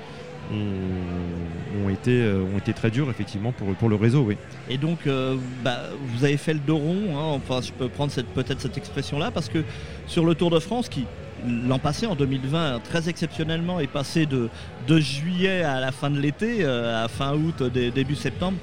ont, 0.51 1.89
été, 1.89 2.23
ont 2.53 2.57
été 2.57 2.73
très 2.73 2.89
durs 2.91 3.09
effectivement 3.09 3.51
pour, 3.51 3.75
pour 3.75 3.89
le 3.89 3.95
réseau. 3.95 4.21
Oui. 4.21 4.37
Et 4.69 4.77
donc 4.77 5.07
bah, 5.63 5.81
vous 6.07 6.23
avez 6.23 6.37
fait 6.37 6.53
le 6.53 6.59
dos 6.59 6.77
rond, 6.77 7.17
hein. 7.17 7.35
enfin 7.35 7.61
je 7.61 7.71
peux 7.71 7.89
prendre 7.89 8.13
peut-être 8.35 8.61
cette 8.61 8.77
expression-là, 8.77 9.31
parce 9.31 9.49
que 9.49 9.63
sur 10.05 10.23
le 10.23 10.35
Tour 10.35 10.51
de 10.51 10.59
France, 10.59 10.87
qui 10.87 11.05
l'an 11.45 11.79
passé, 11.79 12.05
en 12.05 12.15
2020, 12.15 12.81
très 12.83 13.09
exceptionnellement, 13.09 13.79
est 13.79 13.87
passé 13.87 14.25
de, 14.25 14.49
juillet 14.99 15.63
à 15.63 15.79
la 15.79 15.91
fin 15.91 16.09
de 16.09 16.19
l'été, 16.19 16.57
euh, 16.61 17.03
à 17.03 17.07
fin 17.07 17.33
août, 17.33 17.63
début 17.63 18.15
septembre. 18.15 18.57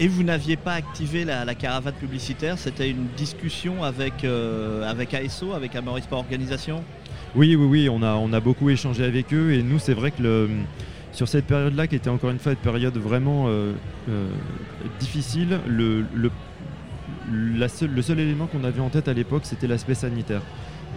Et 0.00 0.08
vous 0.08 0.24
n'aviez 0.24 0.56
pas 0.56 0.72
activé 0.72 1.24
la, 1.24 1.54
caravane 1.54 1.94
publicitaire, 1.94 2.58
c'était 2.58 2.90
une 2.90 3.06
discussion 3.16 3.84
avec, 3.84 4.24
euh, 4.24 4.88
avec 4.90 5.14
ASO, 5.14 5.52
avec 5.52 5.76
Amoris 5.76 6.04
Sport 6.04 6.20
Organisation? 6.20 6.82
Oui, 7.36 7.54
oui, 7.54 7.66
oui, 7.66 7.88
on 7.88 8.02
a, 8.02 8.14
on 8.14 8.32
a 8.32 8.40
beaucoup 8.40 8.70
échangé 8.70 9.04
avec 9.04 9.32
eux 9.32 9.52
et 9.52 9.62
nous, 9.62 9.78
c'est 9.78 9.94
vrai 9.94 10.10
que 10.10 10.48
sur 11.12 11.28
cette 11.28 11.46
période-là, 11.46 11.86
qui 11.86 11.94
était 11.94 12.10
encore 12.10 12.30
une 12.30 12.40
fois 12.40 12.52
une 12.52 12.58
période 12.58 12.96
vraiment 12.96 13.46
euh, 13.46 13.72
difficile, 14.98 15.60
le, 15.66 16.04
le, 16.12 16.30
le 17.30 18.02
seul 18.02 18.18
élément 18.18 18.46
qu'on 18.46 18.64
avait 18.64 18.80
en 18.80 18.88
tête 18.88 19.06
à 19.06 19.12
l'époque, 19.12 19.42
c'était 19.44 19.68
l'aspect 19.68 19.94
sanitaire. 19.94 20.42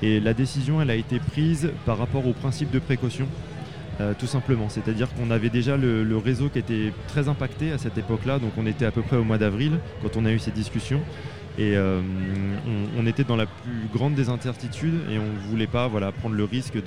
Et 0.02 0.20
la 0.20 0.34
décision, 0.34 0.82
elle 0.82 0.90
a 0.90 0.96
été 0.96 1.20
prise 1.20 1.72
par 1.86 1.98
rapport 1.98 2.28
au 2.28 2.34
principe 2.34 2.72
de 2.72 2.80
précaution. 2.80 3.28
Euh, 4.00 4.14
tout 4.18 4.28
simplement. 4.28 4.70
C'est-à-dire 4.70 5.08
qu'on 5.16 5.32
avait 5.32 5.50
déjà 5.50 5.76
le, 5.76 6.18
réseau 6.18 6.50
qui 6.50 6.60
était 6.60 6.94
très 7.08 7.28
impacté 7.30 7.72
à 7.72 7.80
cette 7.80 7.98
époque-là, 7.98 8.38
donc 8.38 8.52
on 8.56 8.68
était 8.68 8.86
à 8.86 8.92
peu 8.92 9.02
près 9.02 9.18
au 9.18 9.24
mois 9.24 9.40
d'avril 9.40 9.80
quand 10.04 10.18
on 10.18 10.26
a 10.26 10.32
eu 10.32 10.38
ces 10.38 10.52
discussions. 10.52 11.02
Et 11.58 11.76
euh, 11.76 12.02
on, 13.00 13.08
était 13.08 13.24
dans 13.24 13.36
la 13.36 13.48
plus 13.48 13.88
grande 13.92 14.14
des 14.14 14.30
incertitudes 14.30 15.00
et 15.10 15.18
on 15.18 15.26
ne 15.26 15.50
voulait 15.50 15.66
pas 15.66 15.88
voilà, 15.88 16.12
prendre 16.12 16.36
le 16.36 16.44
risque 16.44 16.78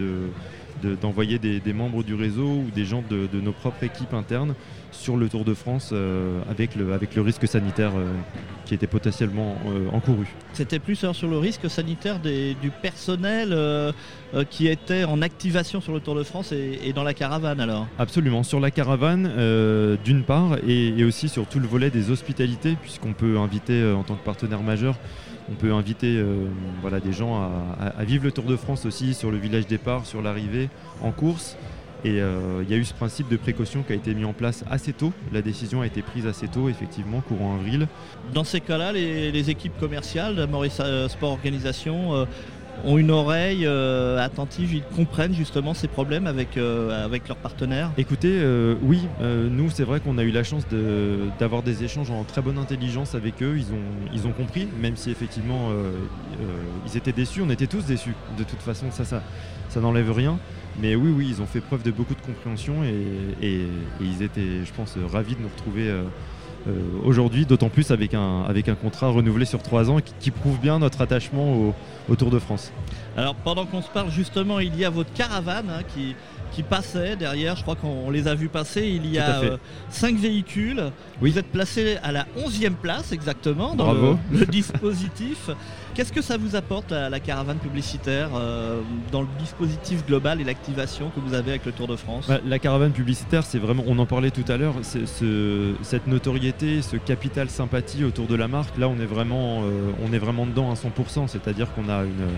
d'envoyer 1.00 1.38
des, 1.38 1.72
membres 1.72 2.02
du 2.02 2.14
réseau 2.14 2.46
ou 2.46 2.70
des 2.75 2.84
gens 2.84 3.02
de, 3.08 3.40
nos 3.40 3.52
propres 3.52 3.84
équipes 3.84 4.14
internes 4.14 4.54
sur 4.92 5.16
le 5.16 5.28
Tour 5.28 5.44
de 5.44 5.54
France 5.54 5.90
euh, 5.92 6.42
avec, 6.50 6.75
le, 6.75 6.92
avec 6.92 7.14
le 7.14 7.22
risque 7.22 7.46
sanitaire 7.46 7.92
qui 8.70 8.75
était 8.75 8.87
potentiellement 8.87 9.56
euh, 9.66 9.88
encouru. 9.92 10.28
C'était 10.52 10.78
plus 10.78 10.94
sur 10.94 11.26
le 11.26 11.38
risque 11.38 11.68
sanitaire 11.68 12.20
du 12.20 12.70
personnel 12.70 13.49
euh, 13.50 13.90
euh, 14.32 14.44
qui 14.49 14.68
était 14.68 15.02
en 15.02 15.22
activation 15.22 15.80
sur 15.80 15.92
le 15.92 15.99
Tour 15.99 16.14
de 16.14 16.22
France 16.22 16.52
et, 16.52 16.92
dans 16.92 17.02
la 17.02 17.12
caravane 17.12 17.58
alors? 17.58 17.88
Absolument, 17.99 18.44
sur 18.44 18.60
la 18.60 18.70
caravane 18.70 19.28
d'une 20.04 20.22
part 20.22 20.58
et, 20.68 21.02
aussi 21.02 21.28
sur 21.28 21.46
tout 21.46 21.58
le 21.58 21.66
volet 21.66 21.90
des 21.90 22.12
hospitalités 22.12 22.76
puisqu'on 22.80 23.12
peut 23.12 23.38
inviter 23.38 23.92
en 23.92 24.04
tant 24.04 24.14
que 24.14 24.25
partenaire 24.25 24.62
majeur 24.62 24.94
on 25.50 25.54
peut 25.54 25.73
inviter 25.73 26.23
voilà, 26.80 27.00
des 27.00 27.12
gens 27.12 27.42
à, 27.80 28.04
vivre 28.04 28.25
le 28.25 28.33
Tour 28.33 28.45
de 28.45 28.57
France 28.57 28.87
aussi 28.87 29.14
sur 29.14 29.30
le 29.30 29.37
village 29.37 29.66
départ, 29.66 30.07
sur 30.07 30.23
l'arrivée, 30.23 30.69
en 31.02 31.11
course. 31.11 31.57
Et 32.04 32.21
euh, 32.21 32.62
il 32.62 32.71
y 32.71 32.75
a 32.75 32.78
eu 32.78 32.85
ce 32.85 32.95
principe 32.95 33.28
de 33.28 33.37
précaution 33.37 33.83
qui 33.83 33.92
a 33.92 33.97
été 33.97 34.14
mis 34.14 34.25
en 34.25 34.33
place 34.33 34.64
assez 34.71 34.92
tôt. 34.92 35.12
La 35.33 35.42
décision 35.42 35.83
a 35.83 35.87
été 35.87 36.00
prise 36.00 36.26
assez 36.26 36.49
tôt, 36.49 36.69
effectivement, 36.69 37.21
courant 37.21 37.57
avril. 37.57 37.88
Dans 38.33 38.45
ces 38.45 38.61
cas-là, 38.61 38.92
les, 38.92 39.50
équipes 39.50 39.78
commerciales 39.78 40.47
Maurice 40.50 40.80
Sport 41.09 41.33
Organisation 41.33 42.14
euh, 42.14 42.25
ont 42.84 42.99
une 42.99 43.10
oreille 43.10 43.66
euh, 43.66 44.18
attentive, 44.18 44.75
ils 44.75 44.82
comprennent 44.96 45.34
justement 45.34 45.75
ces 45.75 45.88
problèmes 45.88 46.26
avec, 46.26 46.56
avec 46.56 47.28
leurs 47.28 47.37
partenaires. 47.37 47.90
Écoutez, 47.99 48.42
oui, 48.82 49.06
nous 49.20 49.70
c'est 49.70 49.84
vrai 49.84 50.00
qu'on 50.00 50.18
a 50.18 50.22
eu 50.22 50.30
la 50.30 50.44
chance 50.44 50.64
d'avoir 51.38 51.62
des 51.62 51.84
échanges 51.84 52.10
en 52.10 52.25
très 52.25 52.42
bonne 52.42 52.58
intelligence 52.58 53.14
avec 53.14 53.42
eux, 53.42 53.56
ils 53.56 53.72
ont, 53.72 54.12
ils 54.12 54.26
ont 54.26 54.32
compris, 54.32 54.68
même 54.80 54.96
si 54.96 55.10
effectivement 55.10 55.70
ils 56.87 56.96
étaient 56.96 57.12
déçus, 57.12 57.42
on 57.42 57.50
était 57.50 57.66
tous 57.66 57.84
déçus, 57.84 58.14
de 58.38 58.44
toute 58.44 58.60
façon 58.60 58.87
ça, 58.90 59.04
ça, 59.04 59.22
ça 59.68 59.80
n'enlève 59.80 60.12
rien. 60.12 60.38
Mais 60.78 60.94
oui, 60.94 61.12
oui, 61.14 61.26
ils 61.30 61.42
ont 61.42 61.46
fait 61.46 61.60
preuve 61.60 61.82
de 61.82 61.90
beaucoup 61.90 62.14
de 62.14 62.20
compréhension 62.20 62.84
et, 62.84 63.66
ils 64.00 64.22
étaient, 64.22 64.64
je 64.64 64.72
pense, 64.72 64.96
ravis 65.10 65.34
de 65.34 65.42
nous 65.42 65.49
retrouver 65.49 65.88
euh, 65.88 66.04
aujourd'hui, 67.05 67.47
d'autant 67.47 67.69
plus 67.69 67.90
avec 67.90 68.14
un, 68.14 68.43
avec 68.43 68.69
un 68.69 68.75
contrat 68.75 69.09
renouvelé 69.09 69.45
sur 69.45 69.62
trois 69.62 69.90
ans 69.90 69.99
qui, 70.21 70.31
prouve 70.31 70.59
bien 70.61 70.79
notre 70.79 71.00
attachement 71.00 71.73
au, 72.09 72.14
Tour 72.17 72.31
de 72.31 72.38
France. 72.38 72.73
Alors 73.17 73.35
pendant 73.35 73.67
qu'on 73.67 73.83
se 73.83 73.88
parle 73.88 74.11
justement, 74.11 74.61
il 74.61 74.76
y 74.76 74.85
a 74.85 74.90
votre 74.90 75.12
caravane 75.12 75.69
hein, 75.71 75.83
qui, 75.95 76.14
qui 76.52 76.62
passaient 76.62 77.17
derrière. 77.17 77.57
Je 77.57 77.62
crois 77.62 77.76
qu'on 77.76 78.11
les 78.11 78.29
a 78.29 78.35
vus 78.35 78.49
passer. 78.49 78.83
Il 78.87 79.07
y 79.07 79.19
a 79.19 79.40
euh, 79.40 79.57
cinq 79.88 80.17
véhicules. 80.17 80.83
Vous 81.21 81.38
êtes 81.38 81.47
placé 81.47 81.99
à 82.02 82.12
la 82.12 82.26
11e 82.38 82.75
place 82.75 83.12
exactement 83.12 83.75
dans 83.75 83.93
le, 83.93 84.47
dispositif. 84.47 85.50
Qu'est-ce 85.95 86.12
que 86.12 86.23
ça 86.23 86.37
vous 86.37 86.57
apporte 86.57 86.93
la 86.93 87.21
caravane 87.21 87.59
publicitaire 87.59 88.31
euh, 88.35 88.81
dans 89.11 89.23
le 89.23 89.29
dispositif 89.38 90.07
global 90.07 90.40
et 90.40 90.45
l'activation 90.45 91.11
que 91.11 91.21
vous 91.21 91.35
avez 91.35 91.50
avec 91.50 91.67
le 91.67 91.73
Tour 91.73 91.88
de 91.88 91.97
France? 91.97 92.26
Bah, 92.29 92.38
La 92.47 92.59
caravane 92.59 92.93
publicitaire, 92.93 93.45
c'est 93.45 93.59
vraiment, 93.59 93.83
on 93.87 93.99
en 93.99 94.07
parlait 94.07 94.31
tout 94.31 94.45
à 94.49 94.57
l'heure, 94.57 94.75
ce, 94.83 95.75
cette 95.83 96.07
notoriété, 96.07 96.81
ce 96.83 96.97
capital 96.97 97.50
sympathie 97.50 98.05
autour 98.05 98.26
de 98.26 98.37
la 98.37 98.49
marque. 98.49 98.79
Là, 98.79 98.88
on 98.88 98.99
est 99.00 99.07
vraiment, 99.07 99.62
euh, 99.62 99.90
on 100.07 100.12
est 100.12 100.19
vraiment 100.19 100.47
dedans 100.47 100.71
à 100.71 100.75
100%. 100.75 101.26
C'est-à-dire 101.26 101.73
qu'on 101.75 101.88
a 101.88 102.05
une, 102.05 102.29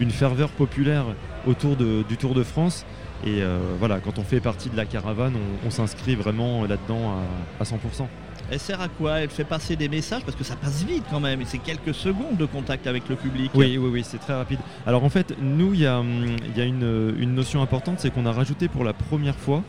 une 0.00 0.10
ferveur 0.10 0.50
populaire 0.50 1.04
autour 1.46 1.76
de, 1.76 2.02
du 2.08 2.16
Tour 2.16 2.34
de 2.34 2.42
France. 2.42 2.84
Et 3.24 3.42
euh, 3.42 3.58
voilà, 3.78 3.98
quand 3.98 4.18
on 4.18 4.22
fait 4.22 4.40
partie 4.40 4.70
de 4.70 4.76
la 4.76 4.84
caravane, 4.84 5.34
on, 5.66 5.70
s'inscrit 5.70 6.14
vraiment 6.14 6.64
là-dedans 6.66 7.16
à, 7.60 7.64
100%. 7.64 8.06
Elle 8.50 8.60
sert 8.60 8.80
à 8.80 8.88
quoi? 8.88 9.20
Elle 9.20 9.28
fait 9.28 9.44
passer 9.44 9.76
des 9.76 9.88
messages? 9.88 10.22
Parce 10.24 10.36
que 10.36 10.44
ça 10.44 10.56
passe 10.56 10.84
vite 10.84 11.04
quand 11.10 11.20
même 11.20 11.40
et 11.40 11.44
c'est 11.44 11.58
quelques 11.58 11.94
secondes 11.94 12.36
de 12.36 12.46
contact 12.46 12.86
avec 12.86 13.08
le 13.08 13.16
public. 13.16 13.50
Oui, 13.54 13.76
oui, 13.76 13.90
oui, 13.92 14.02
c'est 14.04 14.18
très 14.18 14.34
rapide. 14.34 14.60
Alors 14.86 15.04
en 15.04 15.08
fait, 15.08 15.34
nous, 15.40 15.74
il 15.74 15.80
y 15.80 15.86
a, 15.86 15.98
hum, 15.98 16.36
une, 16.56 17.34
notion 17.34 17.60
importante, 17.60 17.98
c'est 17.98 18.10
qu'on 18.10 18.24
a 18.24 18.32
rajouté 18.32 18.68
pour 18.68 18.84
la 18.84 18.92
première 18.92 19.36
fois 19.36 19.62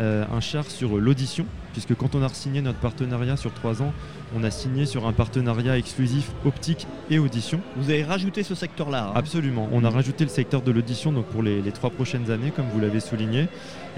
euh, 0.00 0.24
un 0.32 0.40
char 0.40 0.64
sur 0.64 0.96
l'audition, 0.98 1.46
puisque 1.72 1.94
quand 1.94 2.14
on 2.14 2.22
a 2.22 2.28
signé 2.28 2.62
notre 2.62 2.78
partenariat 2.78 3.36
sur 3.36 3.52
trois 3.52 3.82
ans, 3.82 3.92
on 4.34 4.42
a 4.42 4.50
signé 4.50 4.86
sur 4.86 5.06
un 5.06 5.12
partenariat 5.12 5.76
exclusif 5.76 6.30
optique 6.44 6.86
et 7.10 7.18
audition. 7.18 7.60
Vous 7.76 7.90
avez 7.90 8.02
rajouté 8.02 8.42
ce 8.42 8.54
secteur-là 8.54 9.08
hein 9.08 9.12
Absolument. 9.14 9.68
On 9.72 9.84
a 9.84 9.90
rajouté 9.90 10.24
le 10.24 10.30
secteur 10.30 10.62
de 10.62 10.72
l'audition 10.72 11.12
donc 11.12 11.26
pour 11.26 11.42
les, 11.42 11.62
trois 11.72 11.90
prochaines 11.90 12.30
années, 12.30 12.50
comme 12.50 12.66
vous 12.72 12.80
l'avez 12.80 13.00
souligné. 13.00 13.48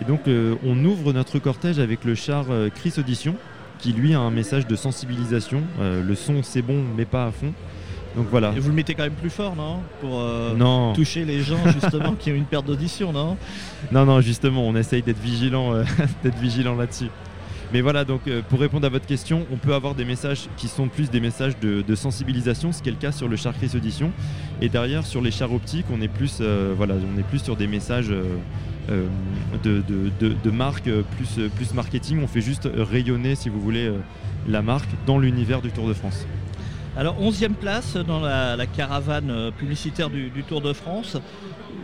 Et 0.00 0.04
donc, 0.04 0.26
euh, 0.26 0.56
on 0.64 0.84
ouvre 0.84 1.12
notre 1.12 1.38
cortège 1.38 1.78
avec 1.78 2.04
le 2.04 2.14
char 2.14 2.46
euh, 2.50 2.68
Chris 2.70 2.94
Audition, 2.98 3.36
qui 3.78 3.92
lui 3.92 4.14
a 4.14 4.20
un 4.20 4.30
message 4.30 4.66
de 4.66 4.76
sensibilisation. 4.76 5.62
le 5.80 6.14
son, 6.14 6.42
c'est 6.42 6.62
bon, 6.62 6.84
mais 6.96 7.04
pas 7.04 7.26
à 7.26 7.32
fond. 7.32 7.52
Donc 8.16 8.26
voilà. 8.30 8.52
Et 8.56 8.60
vous 8.60 8.68
le 8.68 8.74
mettez 8.74 8.94
quand 8.94 9.02
même 9.02 9.12
plus 9.12 9.30
fort, 9.30 9.56
non? 9.56 9.80
Pour 10.00 10.22
toucher 10.94 11.24
les 11.24 11.42
gens 11.42 11.58
justement 11.66 12.12
qui 12.18 12.30
ont 12.30 12.34
une 12.34 12.44
perte 12.44 12.66
d'audition, 12.66 13.12
non? 13.12 13.36
Non, 13.92 14.04
non, 14.04 14.20
justement, 14.20 14.66
on 14.66 14.74
essaye 14.76 15.02
d'être 15.02 15.20
vigilant, 15.20 15.74
euh, 15.74 15.84
d'être 16.22 16.38
vigilant 16.38 16.76
là-dessus. 16.76 17.08
Mais 17.72 17.80
voilà, 17.80 18.04
donc 18.04 18.28
euh, 18.28 18.40
pour 18.48 18.60
répondre 18.60 18.86
à 18.86 18.88
votre 18.88 19.06
question, 19.06 19.46
on 19.52 19.56
peut 19.56 19.74
avoir 19.74 19.96
des 19.96 20.04
messages 20.04 20.48
qui 20.56 20.68
sont 20.68 20.88
plus 20.88 21.10
des 21.10 21.18
messages 21.18 21.58
de, 21.58 21.94
sensibilisation, 21.94 22.72
ce 22.72 22.82
qui 22.82 22.88
est 22.88 22.92
le 22.92 22.98
cas 22.98 23.10
sur 23.10 23.26
le 23.26 23.36
char 23.36 23.52
Chris 23.54 23.72
Audition. 23.74 24.12
Et 24.60 24.68
derrière, 24.68 25.04
sur 25.04 25.20
les 25.20 25.32
chars 25.32 25.52
optiques, 25.52 25.86
on 25.92 26.00
est 26.00 26.08
plus, 26.08 26.38
euh, 26.40 26.72
voilà, 26.76 26.94
on 26.94 27.18
est 27.18 27.24
plus 27.24 27.40
sur 27.40 27.56
des 27.56 27.66
messages 27.66 28.08
de, 28.08 29.82
de, 29.82 30.50
marque, 30.50 30.88
plus, 31.16 31.48
plus 31.56 31.74
marketing. 31.74 32.20
On 32.22 32.28
fait 32.28 32.42
juste 32.42 32.68
rayonner, 32.72 33.34
si 33.34 33.48
vous 33.48 33.60
voulez, 33.60 33.90
la 34.46 34.62
marque 34.62 34.90
dans 35.06 35.18
l'univers 35.18 35.60
du 35.60 35.72
Tour 35.72 35.88
de 35.88 35.94
France. 35.94 36.26
Alors 36.96 37.20
11e 37.20 37.54
place 37.54 37.96
dans 37.96 38.20
la, 38.20 38.66
caravane 38.66 39.30
euh, 39.30 39.50
publicitaire 39.50 40.10
du, 40.10 40.30
Tour 40.46 40.60
de 40.60 40.72
France. 40.72 41.16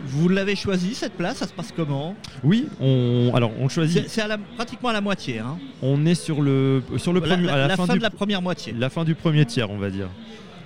Vous 0.05 0.29
l'avez 0.29 0.55
choisi 0.55 0.95
cette 0.95 1.13
place, 1.13 1.37
ça 1.37 1.47
se 1.47 1.53
passe 1.53 1.73
comment? 1.75 2.15
Oui, 2.43 2.67
on 2.79 3.31
alors 3.35 3.51
on 3.59 3.67
choisit. 3.67 4.07
C'est 4.07 4.23
pratiquement 4.55 4.89
à 4.89 4.93
la 4.93 5.01
moitié. 5.01 5.39
Hein. 5.39 5.57
On 5.81 6.05
est 6.05 6.15
sur 6.15 6.41
le 6.41 6.81
sur 6.97 7.13
le 7.13 7.21
premier, 7.21 7.49
à 7.49 7.67
la, 7.67 7.75
fin, 7.75 7.87
de 7.95 8.01
la 8.01 8.09
première 8.09 8.41
moitié. 8.41 8.73
La 8.77 8.89
fin 8.89 9.03
du 9.03 9.13
premier 9.15 9.45
tiers, 9.45 9.69
on 9.69 9.77
va 9.77 9.89
dire. 9.89 10.07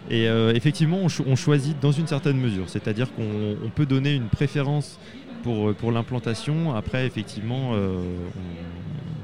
Et 0.10 0.28
euh, 0.28 0.54
effectivement, 0.54 1.00
on, 1.02 1.36
choisit 1.36 1.80
dans 1.80 1.92
une 1.92 2.06
certaine 2.06 2.38
mesure, 2.38 2.66
c'est-à-dire 2.68 3.08
qu'on 3.16 3.70
peut 3.74 3.88
donner 3.88 4.14
une 4.14 4.28
préférence 4.28 5.00
pour, 5.42 5.74
pour 5.74 5.92
l'implantation. 5.92 6.76
Après, 6.76 7.08
effectivement, 7.08 7.72
euh, 7.74 7.98
on, 8.38 9.15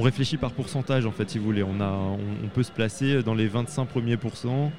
réfléchit 0.00 0.36
par 0.36 0.52
pourcentage 0.52 1.06
en 1.06 1.12
fait 1.12 1.30
si 1.30 1.38
vous 1.38 1.44
voulez. 1.44 1.62
On, 1.62 1.80
a, 1.80 1.90
on, 2.44 2.48
peut 2.48 2.62
se 2.62 2.72
placer 2.72 3.22
dans 3.22 3.34
les 3.34 3.46
25 3.46 3.86
premiers 3.86 4.16
pourcents 4.16 4.72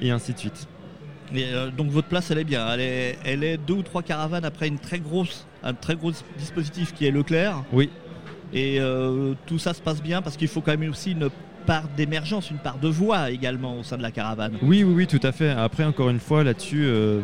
et 0.00 0.10
ainsi 0.10 0.32
de 0.34 0.38
suite. 0.38 0.68
Euh, 1.34 1.70
donc 1.70 1.90
votre 1.90 2.08
place 2.08 2.30
elle 2.30 2.38
est 2.38 2.44
bien, 2.44 2.66
elle 2.72 2.80
est, 2.80 3.18
elle 3.24 3.44
est 3.44 3.56
deux 3.56 3.74
ou 3.74 3.82
trois 3.82 4.02
caravanes 4.02 4.44
après 4.44 4.68
une 4.68 4.78
très 4.78 4.98
grosse, 4.98 5.46
un 5.62 5.72
très 5.72 5.96
gros 5.96 6.12
dispositif 6.38 6.92
qui 6.94 7.06
est 7.06 7.10
Leclerc. 7.10 7.64
Oui. 7.72 7.88
Et 8.52 8.80
euh, 8.80 9.34
tout 9.46 9.58
ça 9.58 9.72
se 9.72 9.80
passe 9.80 10.02
bien 10.02 10.20
parce 10.20 10.36
qu'il 10.36 10.48
faut 10.48 10.60
quand 10.60 10.76
même 10.76 10.90
aussi 10.90 11.12
une 11.12 11.30
part 11.64 11.84
d'émergence, 11.96 12.50
une 12.50 12.58
part 12.58 12.78
de 12.78 12.88
voix 12.88 13.30
également 13.30 13.78
au 13.78 13.82
sein 13.82 13.96
de 13.96 14.02
la 14.02 14.10
caravane. 14.10 14.58
Oui, 14.62 14.82
oui, 14.82 14.92
oui, 14.94 15.06
tout 15.06 15.20
à 15.22 15.32
fait. 15.32 15.50
Après, 15.50 15.84
encore 15.84 16.10
une 16.10 16.18
fois, 16.18 16.42
là-dessus, 16.42 16.82
euh, 16.84 17.20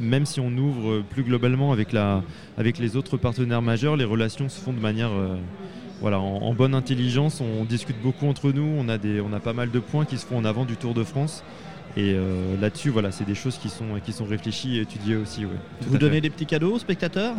même 0.00 0.26
si 0.26 0.40
on 0.40 0.48
ouvre 0.48 1.02
plus 1.02 1.22
globalement 1.22 1.72
avec, 1.72 1.92
la, 1.92 2.22
avec 2.58 2.78
les 2.78 2.96
autres 2.96 3.16
partenaires 3.16 3.62
majeurs, 3.62 3.96
les 3.96 4.04
relations 4.04 4.48
se 4.48 4.60
font 4.60 4.72
de 4.72 4.80
manière 4.80 5.12
voilà, 6.02 6.18
en, 6.18 6.52
bonne 6.52 6.74
intelligence, 6.74 7.40
on 7.40 7.64
discute 7.64 7.96
beaucoup 8.02 8.26
entre 8.26 8.50
nous, 8.50 8.68
on 8.76 8.88
a, 8.88 8.98
des, 8.98 9.20
on 9.20 9.32
a 9.32 9.38
pas 9.38 9.52
mal 9.52 9.70
de 9.70 9.78
points 9.78 10.04
qui 10.04 10.18
se 10.18 10.26
font 10.26 10.36
en 10.36 10.44
avant 10.44 10.64
du 10.64 10.76
Tour 10.76 10.94
de 10.94 11.04
France. 11.04 11.44
Et 11.96 12.14
euh, 12.14 12.56
là-dessus, 12.60 12.90
voilà, 12.90 13.12
c'est 13.12 13.24
des 13.24 13.36
choses 13.36 13.56
qui 13.56 13.68
sont, 13.68 13.84
qui 14.04 14.12
sont 14.12 14.24
réfléchies 14.24 14.78
et 14.78 14.80
étudiées 14.80 15.14
aussi. 15.14 15.46
Vous 15.82 15.98
donnez 15.98 16.20
des 16.20 16.30
petits 16.30 16.46
cadeaux 16.46 16.72
aux 16.72 16.78
spectateurs? 16.80 17.36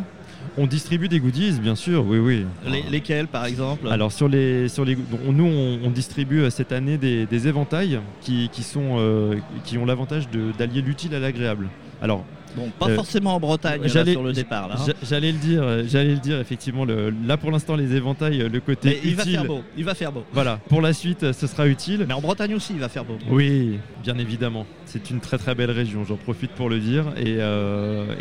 On 0.58 0.66
distribue 0.66 1.10
des 1.10 1.20
goodies, 1.20 1.60
bien 1.60 1.76
sûr, 1.76 2.06
oui, 2.06 2.20
oui. 2.20 2.46
lesquels, 2.90 3.28
par 3.28 3.46
exemple? 3.46 3.88
Alors, 3.90 4.14
sur 4.14 4.30
les, 4.30 4.70
sur 4.70 4.86
les, 4.86 4.98
nous, 5.26 5.80
on, 5.84 5.90
distribue 5.90 6.42
euh, 6.42 6.50
cette 6.50 6.72
année 6.72 6.98
des, 6.98 7.48
éventails 7.48 8.00
qui, 8.22 8.50
sont, 8.62 8.96
euh, 8.98 9.36
qui 9.66 9.78
ont 9.78 9.86
l'avantage 9.86 10.30
d'allier 10.58 10.82
l'utile 10.82 11.16
à 11.16 11.20
l'agréable. 11.20 11.68
Alors, 12.02 12.24
Bon, 12.56 12.70
pas 12.78 12.90
euh, 12.90 12.96
forcément 12.96 13.36
en 13.36 13.40
Bretagne 13.40 13.88
sur 13.88 14.24
le 14.24 14.34
départ. 14.34 14.70
Hein. 14.72 14.94
J'allais 15.04 15.32
le 15.32 15.38
dire, 15.38 15.64
euh, 15.64 15.84
j'allais 15.88 16.14
le 16.14 16.20
dire 16.20 16.40
effectivement. 16.40 16.86
là 16.86 17.38
pour 17.38 17.52
l'instant 17.52 17.76
les 17.76 17.96
éventails, 17.96 18.42
euh, 18.42 18.50
le 18.50 18.60
côté 18.60 19.00
il 19.04 19.16
Va 19.16 19.24
faire 19.24 19.46
beau. 19.46 19.64
Il 19.78 19.86
va 19.86 19.96
faire 19.96 20.12
beau. 20.12 20.24
Voilà. 20.34 20.60
Pour 20.70 20.82
la 20.82 20.94
suite, 20.94 21.32
ce 21.32 21.48
sera 21.48 21.68
utile. 21.68 22.06
Mais 22.08 22.14
en 22.14 22.22
Bretagne 22.22 22.56
aussi, 22.56 22.74
il 22.74 22.80
va 22.80 22.90
faire 22.90 23.06
beau. 23.06 23.18
Oui, 23.30 23.80
bien 24.04 24.18
évidemment. 24.18 24.66
C'est 24.86 25.10
une 25.10 25.20
très 25.20 25.38
très 25.38 25.56
belle 25.56 25.72
région. 25.72 26.04
J'en 26.04 26.18
profite 26.18 26.52
pour 26.52 26.70
le 26.70 26.80
dire. 26.80 27.06
Et, 27.18 27.40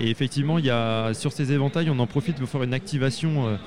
effectivement, 0.09 0.59
il 0.59 0.67
y 0.67 0.71
a 0.71 1.15
sur 1.15 1.33
ces 1.33 1.53
éventails, 1.53 1.91
on 1.91 1.99
en 1.99 2.07
profite 2.07 2.37
pour 2.37 2.49
faire 2.49 2.63
une 2.63 2.75
activation, 2.75 3.59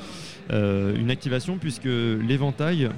une 0.51 1.11
activation 1.11 1.57
puisque 1.57 1.85
l'éventail 1.85 2.89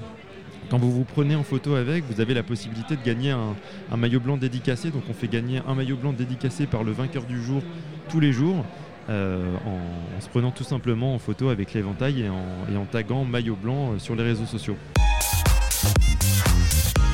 quand 0.70 0.78
vous 0.78 0.92
vous 0.92 1.04
prenez 1.04 1.36
en 1.36 1.44
photo 1.44 1.76
avec, 1.76 2.04
vous 2.10 2.22
avez 2.22 2.34
la 2.34 2.44
possibilité 2.44 2.96
de 2.96 3.04
gagner 3.04 3.32
un, 3.32 3.98
maillot 3.98 4.20
blanc 4.20 4.38
dédicacé. 4.38 4.90
Donc 4.90 5.04
on 5.10 5.14
fait 5.14 5.28
gagner 5.28 5.62
un 5.68 5.76
maillot 5.76 5.98
blanc 5.98 6.14
dédicacé 6.14 6.66
par 6.66 6.84
le 6.84 6.92
vainqueur 6.92 7.24
du 7.24 7.42
jour 7.42 7.62
tous 8.10 8.20
les 8.20 8.34
jours. 8.34 8.66
Euh, 9.10 9.56
en, 9.66 10.20
se 10.20 10.28
prenant 10.28 10.52
tout 10.52 10.66
simplement 10.66 11.16
en 11.16 11.20
photo 11.20 11.48
avec 11.48 11.74
l'éventail 11.74 12.24
et 12.24 12.30
en, 12.30 12.44
et 12.74 12.76
en 12.76 12.84
taguant 12.84 13.24
maillot 13.24 13.56
blanc 13.56 13.94
euh, 13.94 14.00
sur 14.00 14.16
les 14.16 14.24
réseaux 14.24 14.46
sociaux. 14.46 14.76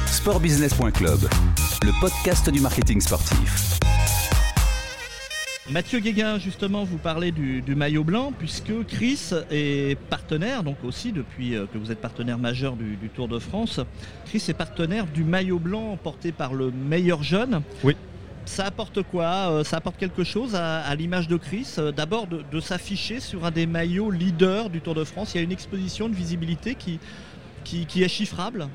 Sportbusiness.club, 0.07 1.19
le 1.83 2.01
podcast 2.01 2.49
du 2.49 2.61
marketing 2.61 2.99
sportif. 2.99 3.79
Mathieu 5.69 5.99
Guéguin, 5.99 6.39
justement, 6.39 6.83
vous 6.83 6.97
parlez 6.97 7.31
du, 7.31 7.63
maillot 7.73 8.03
blanc, 8.03 8.33
puisque 8.37 8.73
Chris 8.85 9.31
est 9.49 9.97
partenaire, 10.09 10.61
donc 10.61 10.75
aussi 10.83 11.13
depuis 11.13 11.55
euh, 11.55 11.65
que 11.71 11.77
vous 11.77 11.89
êtes 11.89 12.01
partenaire 12.01 12.37
majeur 12.37 12.75
du, 12.75 12.97
Tour 13.15 13.29
de 13.29 13.39
France. 13.39 13.79
Chris 14.25 14.43
est 14.49 14.53
partenaire 14.53 15.07
du 15.07 15.23
maillot 15.23 15.59
blanc 15.59 15.97
porté 16.03 16.33
par 16.33 16.53
le 16.53 16.69
meilleur 16.69 17.23
jeune. 17.23 17.61
Oui. 17.81 17.95
Ça 18.43 18.65
apporte 18.65 19.03
quoi 19.03 19.51
euh, 19.51 19.63
Ça 19.63 19.77
apporte 19.77 19.95
quelque 19.95 20.25
chose 20.25 20.53
à, 20.53 20.93
l'image 20.95 21.29
de 21.29 21.37
Chris. 21.37 21.75
Euh, 21.77 21.93
d'abord 21.93 22.27
de, 22.27 22.59
s'afficher 22.59 23.21
sur 23.21 23.45
un 23.45 23.51
des 23.51 23.65
maillots 23.65 24.11
leaders 24.11 24.69
du 24.69 24.81
Tour 24.81 24.95
de 24.95 25.05
France? 25.05 25.33
Il 25.33 25.37
y 25.37 25.39
a 25.39 25.43
une 25.43 25.53
exposition 25.53 26.09
de 26.09 26.15
visibilité 26.15 26.75
qui, 26.75 26.99
qui 27.63 28.03
est 28.03 28.09
chiffrable? 28.09 28.67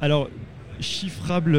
Alors, 0.00 0.28
chiffrable 0.78 1.58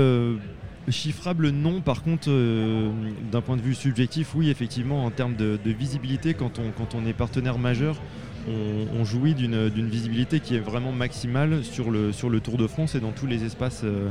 Chiffrable 0.89 1.49
non, 1.49 1.81
par 1.81 2.03
contre, 2.03 2.29
euh, 2.29 2.91
d'un 3.31 3.41
point 3.41 3.57
de 3.57 3.61
vue 3.61 3.73
subjectif, 3.73 4.35
oui, 4.35 4.51
effectivement, 4.51 5.05
en 5.05 5.09
termes 5.09 5.35
de, 5.35 5.57
visibilité, 5.65 6.35
quand 6.35 6.59
on, 6.59 7.05
est 7.07 7.13
partenaire 7.13 7.57
majeur, 7.57 7.99
on, 8.47 9.03
jouit 9.03 9.33
d'une 9.33 9.67
visibilité 9.69 10.39
qui 10.39 10.55
est 10.55 10.59
vraiment 10.59 10.91
maximale 10.91 11.63
sur 11.63 11.89
le, 11.89 12.11
Tour 12.39 12.57
de 12.57 12.67
France 12.67 12.93
et 12.93 12.99
dans 12.99 13.11
tous 13.11 13.25
les 13.25 13.43
espaces, 13.43 13.81
euh, 13.83 14.09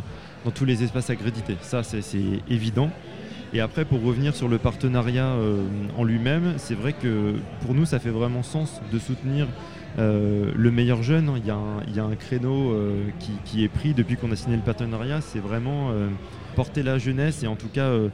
accrédités. 1.08 1.56
Ça, 1.60 1.84
c'est 1.84 2.02
évident. 2.50 2.90
Et 3.52 3.60
après, 3.60 3.84
pour 3.84 4.02
revenir 4.02 4.34
sur 4.34 4.48
le 4.48 4.58
partenariat 4.58 5.28
euh, 5.28 5.62
en 5.96 6.02
lui-même, 6.02 6.54
c'est 6.56 6.74
vrai 6.74 6.92
que 6.92 7.34
pour 7.60 7.74
nous, 7.74 7.84
ça 7.84 8.00
fait 8.00 8.10
vraiment 8.10 8.42
sens 8.42 8.80
de 8.92 8.98
soutenir 8.98 9.46
le 9.96 10.70
meilleur 10.72 11.04
jeune. 11.04 11.30
Il 11.36 11.46
y 11.46 11.52
a 11.52 11.54
un, 11.54 11.84
il 11.86 11.94
y 11.94 12.00
a 12.00 12.04
un 12.04 12.16
créneau 12.16 12.76
qui, 13.20 13.30
qui, 13.44 13.62
est 13.62 13.68
pris 13.68 13.94
depuis 13.94 14.16
qu'on 14.16 14.32
a 14.32 14.36
signé 14.36 14.56
le 14.56 14.62
partenariat. 14.62 15.20
C'est 15.20 15.38
vraiment 15.38 15.92
porter 16.54 16.82
la 16.82 16.98
jeunesse 16.98 17.42
et 17.42 17.46
en 17.46 17.56
tout 17.56 17.68
cas 17.68 17.86
euh, 17.86 18.08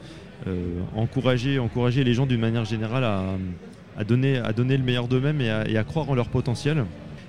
euh, 0.47 0.80
encourager, 0.94 1.59
encourager 1.59 2.04
les 2.04 2.14
gens 2.14 2.26
d'une 2.26 2.40
manière 2.40 2.64
générale 2.64 3.04
à, 3.04 4.04
donner, 4.04 4.38
à 4.38 4.52
donner 4.52 4.76
le 4.76 4.82
meilleur 4.85 5.09
d'eux-mêmes 5.09 5.40
et, 5.40 5.50
à, 5.76 5.85
croire 5.85 6.11
en 6.11 6.14
leur 6.14 6.28
potentiel. 6.28 6.85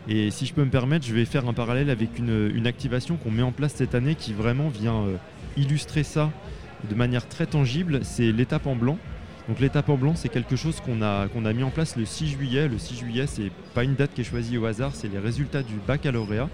Et 0.07 0.31
si 0.31 0.45
je 0.45 0.53
peux 0.53 0.63
me 0.63 0.69
permettre, 0.69 1.05
je 1.05 1.13
vais 1.13 1.25
faire 1.25 1.47
un 1.47 1.53
parallèle 1.53 1.89
avec 1.89 2.17
une, 2.17 2.65
activation 2.65 3.17
qu'on 3.17 3.31
met 3.31 3.43
en 3.43 3.51
place 3.51 3.73
cette 3.73 3.93
année 3.93 4.15
qui 4.15 4.33
vraiment 4.33 4.69
vient 4.69 5.03
illustrer 5.57 6.03
ça 6.03 6.31
de 6.89 6.95
manière 6.95 7.27
très 7.27 7.45
tangible. 7.45 7.99
C'est 8.03 8.31
l'étape 8.31 8.65
en 8.65 8.75
blanc. 8.75 8.97
Donc 9.47 9.59
l'étape 9.59 9.89
en 9.89 9.97
blanc, 9.97 10.13
c'est 10.15 10.29
quelque 10.29 10.55
chose 10.55 10.79
qu'on 10.81 11.01
a, 11.01 11.27
a 11.27 11.53
mis 11.53 11.63
en 11.63 11.69
place 11.69 11.95
le 11.97 12.05
6 12.05 12.29
juillet. 12.29 12.67
Le 12.67 12.77
6 12.77 12.97
juillet, 12.97 13.27
c'est 13.27 13.51
pas 13.73 13.83
une 13.83 13.95
date 13.95 14.13
qui 14.13 14.21
est 14.21 14.23
choisie 14.23 14.57
au 14.57 14.65
hasard, 14.65 14.95
c'est 14.95 15.07
les 15.07 15.19
résultats 15.19 15.63
du 15.63 15.73
baccalauréat. 15.87 16.49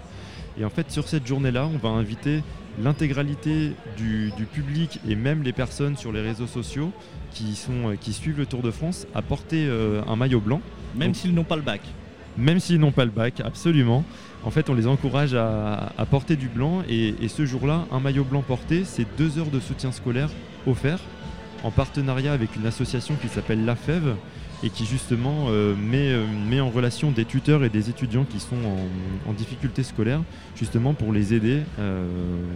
Et 0.58 0.64
en 0.64 0.70
fait, 0.70 0.90
sur 0.90 1.06
cette 1.06 1.26
journée-là, 1.26 1.68
on 1.72 1.78
va 1.78 1.90
inviter 1.90 2.42
l'intégralité 2.82 3.72
du, 3.96 4.32
public 4.52 5.00
et 5.08 5.14
même 5.14 5.42
les 5.42 5.52
personnes 5.52 5.96
sur 5.96 6.12
les 6.12 6.20
réseaux 6.20 6.46
sociaux 6.46 6.92
qui, 7.32 7.54
sont, 7.54 7.96
qui 8.00 8.12
suivent 8.12 8.38
le 8.38 8.46
Tour 8.46 8.62
de 8.62 8.70
France 8.70 9.06
à 9.14 9.22
porter 9.22 9.66
euh, 9.68 10.02
un 10.06 10.16
maillot 10.16 10.40
blanc. 10.40 10.60
Même 10.96 11.14
s'ils 11.14 11.34
n'ont 11.34 11.44
pas 11.44 11.56
le 11.56 11.62
bac 11.62 11.82
Même 12.36 12.60
s'ils 12.60 12.78
n'ont 12.78 12.92
pas 12.92 13.04
le 13.04 13.10
bac, 13.10 13.40
absolument. 13.44 14.04
En 14.44 14.50
fait, 14.50 14.70
on 14.70 14.74
les 14.74 14.86
encourage 14.86 15.34
à, 15.34 15.92
porter 16.10 16.36
du 16.36 16.48
blanc 16.48 16.82
et, 16.88 17.14
et 17.20 17.28
ce 17.28 17.44
jour-là, 17.44 17.86
un 17.90 18.00
maillot 18.00 18.24
blanc 18.24 18.42
porté, 18.42 18.84
c'est 18.84 19.06
deux 19.16 19.38
heures 19.38 19.50
de 19.50 19.60
soutien 19.60 19.92
scolaire 19.92 20.30
offert 20.66 21.00
en 21.64 21.70
partenariat 21.70 22.32
avec 22.32 22.56
une 22.56 22.66
association 22.66 23.16
qui 23.20 23.28
s'appelle 23.28 23.64
La 23.64 23.74
Fève 23.74 24.14
et 24.62 24.70
qui 24.70 24.84
justement 24.84 25.46
euh, 25.48 25.74
euh, 25.94 26.26
met, 26.48 26.60
en 26.60 26.70
relation 26.70 27.10
des 27.10 27.24
tuteurs 27.24 27.64
et 27.64 27.68
des 27.68 27.90
étudiants 27.90 28.24
qui 28.24 28.40
sont 28.40 28.56
en, 29.26 29.32
difficulté 29.32 29.84
scolaire, 29.84 30.20
justement 30.56 30.94
pour 30.94 31.12
les 31.12 31.32
aider 31.32 31.60
euh, 31.78 32.06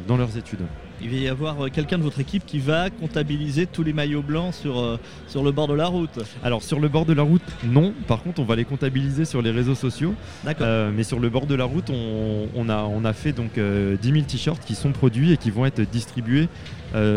dans 0.08 0.16
leurs 0.16 0.36
études. 0.36 0.62
Il 1.00 1.10
va 1.10 1.16
y 1.16 1.28
avoir 1.28 1.70
quelqu'un 1.70 1.98
de 1.98 2.02
votre 2.02 2.18
équipe 2.18 2.44
qui 2.44 2.58
va 2.58 2.90
comptabiliser 2.90 3.66
tous 3.66 3.84
les 3.84 3.92
maillots 3.92 4.22
blancs 4.22 4.52
sur, 4.54 4.98
sur 5.28 5.44
le 5.44 5.52
bord 5.52 5.68
de 5.68 5.74
la 5.74 5.86
route. 5.86 6.18
Alors 6.42 6.62
sur 6.62 6.80
le 6.80 6.88
bord 6.88 7.04
de 7.04 7.12
la 7.12 7.22
route, 7.22 7.42
non. 7.64 7.92
Par 8.08 8.22
contre, 8.22 8.40
on 8.40 8.44
va 8.44 8.56
les 8.56 8.64
comptabiliser 8.64 9.24
sur 9.24 9.42
les 9.42 9.50
réseaux 9.50 9.74
sociaux. 9.74 10.14
D'accord. 10.44 10.92
mais 10.92 11.04
sur 11.04 11.20
le 11.20 11.28
bord 11.28 11.46
de 11.46 11.54
la 11.54 11.64
route, 11.64 11.90
on, 11.90 12.68
a, 12.68 12.82
on 12.82 13.04
a 13.04 13.12
fait 13.12 13.32
donc 13.32 13.52
10 13.54 13.98
000 14.02 14.24
t-shirts 14.26 14.64
qui 14.64 14.74
sont 14.74 14.92
produits 14.92 15.32
et 15.32 15.36
qui 15.36 15.50
vont 15.50 15.66
être 15.66 15.82
distribués 15.82 16.48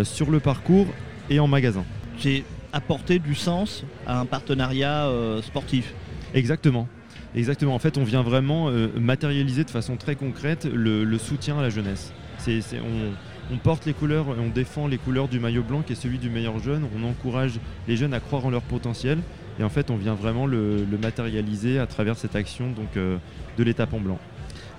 sur 0.04 0.30
le 0.30 0.39
parcours 0.39 0.88
et 1.30 1.39
en 1.39 1.48
magasin. 1.48 1.86
J'ai 2.20 2.44
apporté 2.75 3.20
du 3.20 3.34
sens 3.34 3.84
à 4.05 4.20
un 4.20 4.25
partenariat 4.25 5.08
euh, 5.08 5.41
sportif. 5.41 5.94
Exactement. 6.34 6.88
Exactement. 7.34 7.74
En 7.74 7.79
fait, 7.79 7.98
on 7.98 8.03
vient 8.03 8.22
vraiment 8.22 8.70
euh, 8.70 8.89
matérialiser 9.00 9.63
de 9.63 9.70
façon 9.70 9.96
très 9.96 10.15
concrète 10.15 10.67
le, 10.72 11.17
soutien 11.17 11.58
à 11.58 11.62
la 11.62 11.70
jeunesse. 11.70 12.13
on, 12.48 13.58
porte 13.58 13.86
les 13.86 13.94
couleurs, 13.94 14.27
on 14.38 14.50
défend 14.50 14.88
les 14.88 14.98
couleurs 14.98 15.29
du 15.29 15.39
maillot 15.39 15.63
blanc 15.63 15.82
qui 15.82 15.94
est 15.94 15.96
celui 15.96 16.17
du 16.17 16.29
meilleur 16.29 16.60
jeune. 16.60 16.88
On 16.98 17.03
encourage 17.08 17.60
les 17.88 17.96
jeunes 17.96 18.13
à 18.13 18.20
croire 18.20 18.46
en 18.46 18.50
leur 18.50 18.62
potentiel. 18.62 19.20
Et 19.58 19.63
en 19.63 19.70
fait, 19.70 19.89
on 19.89 19.96
vient 19.96 20.15
vraiment 20.15 20.46
le, 20.46 20.86
matérialiser 21.01 21.79
à 21.79 21.88
travers 21.88 22.17
cette 22.17 22.36
action 22.36 22.72
donc, 22.72 22.98
euh, 22.98 23.17
de 23.58 23.63
l'étape 23.63 23.94
en 23.94 24.00
blanc. 24.00 24.20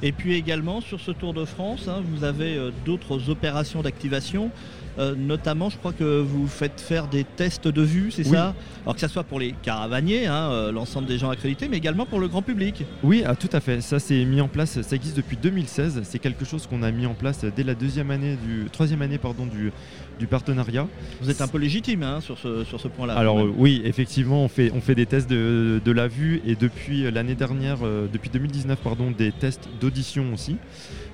Et 0.03 0.13
puis 0.13 0.35
également 0.35 0.81
sur 0.81 1.01
ce 1.01 1.11
Tour 1.11 1.35
de 1.35 1.45
France, 1.45 1.89
hein, 1.89 2.03
vous 2.05 2.25
avez 2.25 2.59
d'autres 2.85 3.31
opérations 3.31 3.83
d'activation. 3.83 4.51
Euh, 4.99 5.15
notamment, 5.15 5.69
je 5.69 5.77
crois 5.77 5.93
que 5.93 6.21
vous 6.21 6.47
faites 6.47 6.81
faire 6.81 7.07
des 7.07 7.25
tests 7.25 7.69
de 7.69 7.83
vue, 7.83 8.11
c'est 8.11 8.25
ça? 8.25 8.55
Alors 8.85 8.95
que 8.95 9.01
ce 9.01 9.09
soit 9.09 9.25
pour 9.25 9.39
les 9.39 9.53
caravaniers, 9.63 10.27
hein, 10.27 10.51
euh, 10.51 10.73
l'ensemble 10.73 11.07
des 11.07 11.19
gens 11.19 11.31
accrédités, 11.31 11.69
mais 11.69 11.77
également 11.77 12.07
pour 12.07 12.19
le 12.19 12.29
grand 12.29 12.43
public. 12.43 12.85
Oui, 13.03 13.23
ah, 13.27 13.35
tout 13.35 13.51
à 13.53 13.61
fait. 13.61 13.81
Ça, 13.81 13.99
c'est 13.99 14.25
mis 14.25 14.41
en 14.41 14.49
place, 14.49 14.81
ça 14.81 14.97
existe 14.97 15.17
depuis 15.17 15.37
2016. 15.37 16.01
C'est 16.05 16.19
quelque 16.19 16.45
chose 16.45 16.67
qu'on 16.67 16.83
a 16.83 16.91
mis 16.91 17.07
en 17.07 17.15
place 17.15 17.45
dès 17.45 17.63
la 17.63 17.75
deuxième 17.75 18.11
année 18.11 18.37
du, 18.37 18.71
troisième 18.71 19.03
année 19.03 19.19
pardon, 19.19 19.45
du, 19.45 19.71
du 20.19 20.27
partenariat. 20.27 20.87
Vous 21.21 21.31
êtes 21.31 21.43
un 21.43 21.49
peu 21.49 21.59
légitime 21.59 22.03
hein, 22.03 22.21
sur 22.21 22.39
ce, 22.39 22.65
sur 22.65 22.81
ce 22.81 22.89
point-là. 22.89 23.15
Alors 23.15 23.45
oui, 23.57 23.83
effectivement, 23.85 24.45
on 24.45 24.49
fait, 24.49 24.71
on 24.75 24.81
fait 24.81 24.95
des 24.95 25.07
tests 25.07 25.29
de, 25.29 25.81
de 25.85 25.93
la 25.93 26.09
vue 26.09 26.41
et 26.47 26.55
depuis 26.55 27.11
l'année 27.11 27.35
dernière, 27.35 27.79
euh, 27.83 28.07
depuis 28.11 28.31
2019, 28.31 28.79
pardon, 28.83 29.11
des 29.11 29.33
tests 29.33 29.69
d'audition 29.87 30.33
aussi. 30.35 30.57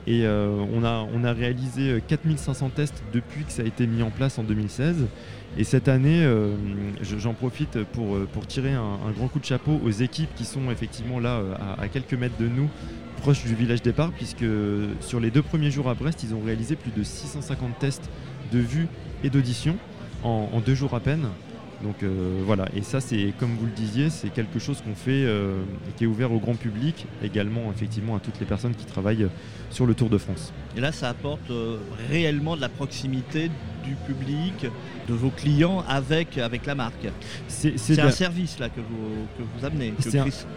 Et 0.07 0.25
euh, 0.25 0.65
on, 0.73 0.85
a, 0.85 1.07
on 1.15 1.25
a 1.25 1.33
réalisé 1.33 2.03
4500 2.09 2.71
tests 2.71 3.03
depuis 3.13 3.45
que 3.45 3.53
ça 3.53 3.63
a 3.63 3.65
été 3.65 3.87
mis 3.87 4.03
en 4.03 4.11
place 4.11 4.39
en 4.39 4.43
2016. 4.43 5.07
Et 5.59 5.65
cette 5.65 5.89
année, 5.89 6.25
euh, 6.25 6.55
j'en 7.03 7.35
profite 7.35 7.85
pour, 7.93 8.19
pour 8.33 8.47
tirer 8.47 8.73
un, 8.73 8.99
grand 9.17 9.29
coup 9.29 9.39
de 9.39 9.45
chapeau 9.45 9.79
aux 9.85 9.91
équipes 9.91 10.35
qui 10.35 10.45
sont 10.45 10.71
effectivement 10.71 11.21
là 11.21 11.41
à, 11.61 11.83
à 11.83 11.89
quelques 11.89 12.15
mètres 12.15 12.39
de 12.41 12.49
nous, 12.49 12.71
proches 13.19 13.45
du 13.45 13.55
village 13.55 13.83
départ, 13.83 14.11
puisque 14.13 14.47
sur 15.01 15.21
les 15.21 15.31
deux 15.31 15.43
premiers 15.43 15.71
jours 15.71 15.89
à 15.89 15.95
Brest, 15.95 16.23
ils 16.23 16.35
ont 16.35 16.43
réalisé 16.43 16.75
plus 16.75 16.91
de 16.91 17.03
650 17.03 17.79
tests 17.79 18.09
de 18.51 18.59
vue 18.59 18.89
et 19.23 19.31
d'audition 19.31 19.77
en, 20.25 20.61
deux 20.61 20.75
jours 20.75 20.95
à 20.95 21.01
peine. 21.01 21.29
Donc 21.83 22.03
euh, 22.03 22.41
voilà, 22.45 22.67
et 22.77 22.83
ça 22.83 23.01
c'est 23.01 23.33
comme 23.39 23.57
vous 23.57 23.67
le 23.67 23.73
disiez, 23.73 24.09
c'est 24.09 24.29
quelque 24.29 24.59
chose 24.61 24.81
qu'on 24.83 24.95
fait 24.95 25.25
euh, 25.25 25.63
et 25.89 25.93
qui 25.97 26.05
est 26.05 26.07
ouvert 26.07 26.33
au 26.33 26.39
grand 26.39 26.55
public, 26.55 27.07
également 27.25 27.73
effectivement 27.75 28.17
à 28.17 28.21
toutes 28.21 28.39
les 28.39 28.47
personnes 28.47 28.75
qui 28.75 28.85
travaillent 28.85 29.27
sur 29.71 29.85
le 29.85 29.95
Tour 29.95 30.09
de 30.09 30.19
France. 30.19 30.53
Et 30.77 30.81
là 30.81 30.93
ça 30.93 31.09
apporte 31.09 31.51
euh, 31.51 31.79
réellement 32.09 32.55
de 32.55 32.61
la 32.61 32.69
proximité 32.69 33.51
du 33.85 33.97
public, 34.07 34.67
de 35.09 35.15
vos 35.15 35.31
clients 35.31 35.85
avec, 35.89 36.39
avec 36.39 36.67
la 36.67 36.77
marque. 36.77 37.09
C'est 37.49 37.99
un 37.99 38.13
service 38.13 38.61
là 38.61 38.69
que 38.69 38.81
vous, 38.81 39.27
que 39.37 39.43
vous 39.43 39.67
amenez. 39.67 39.93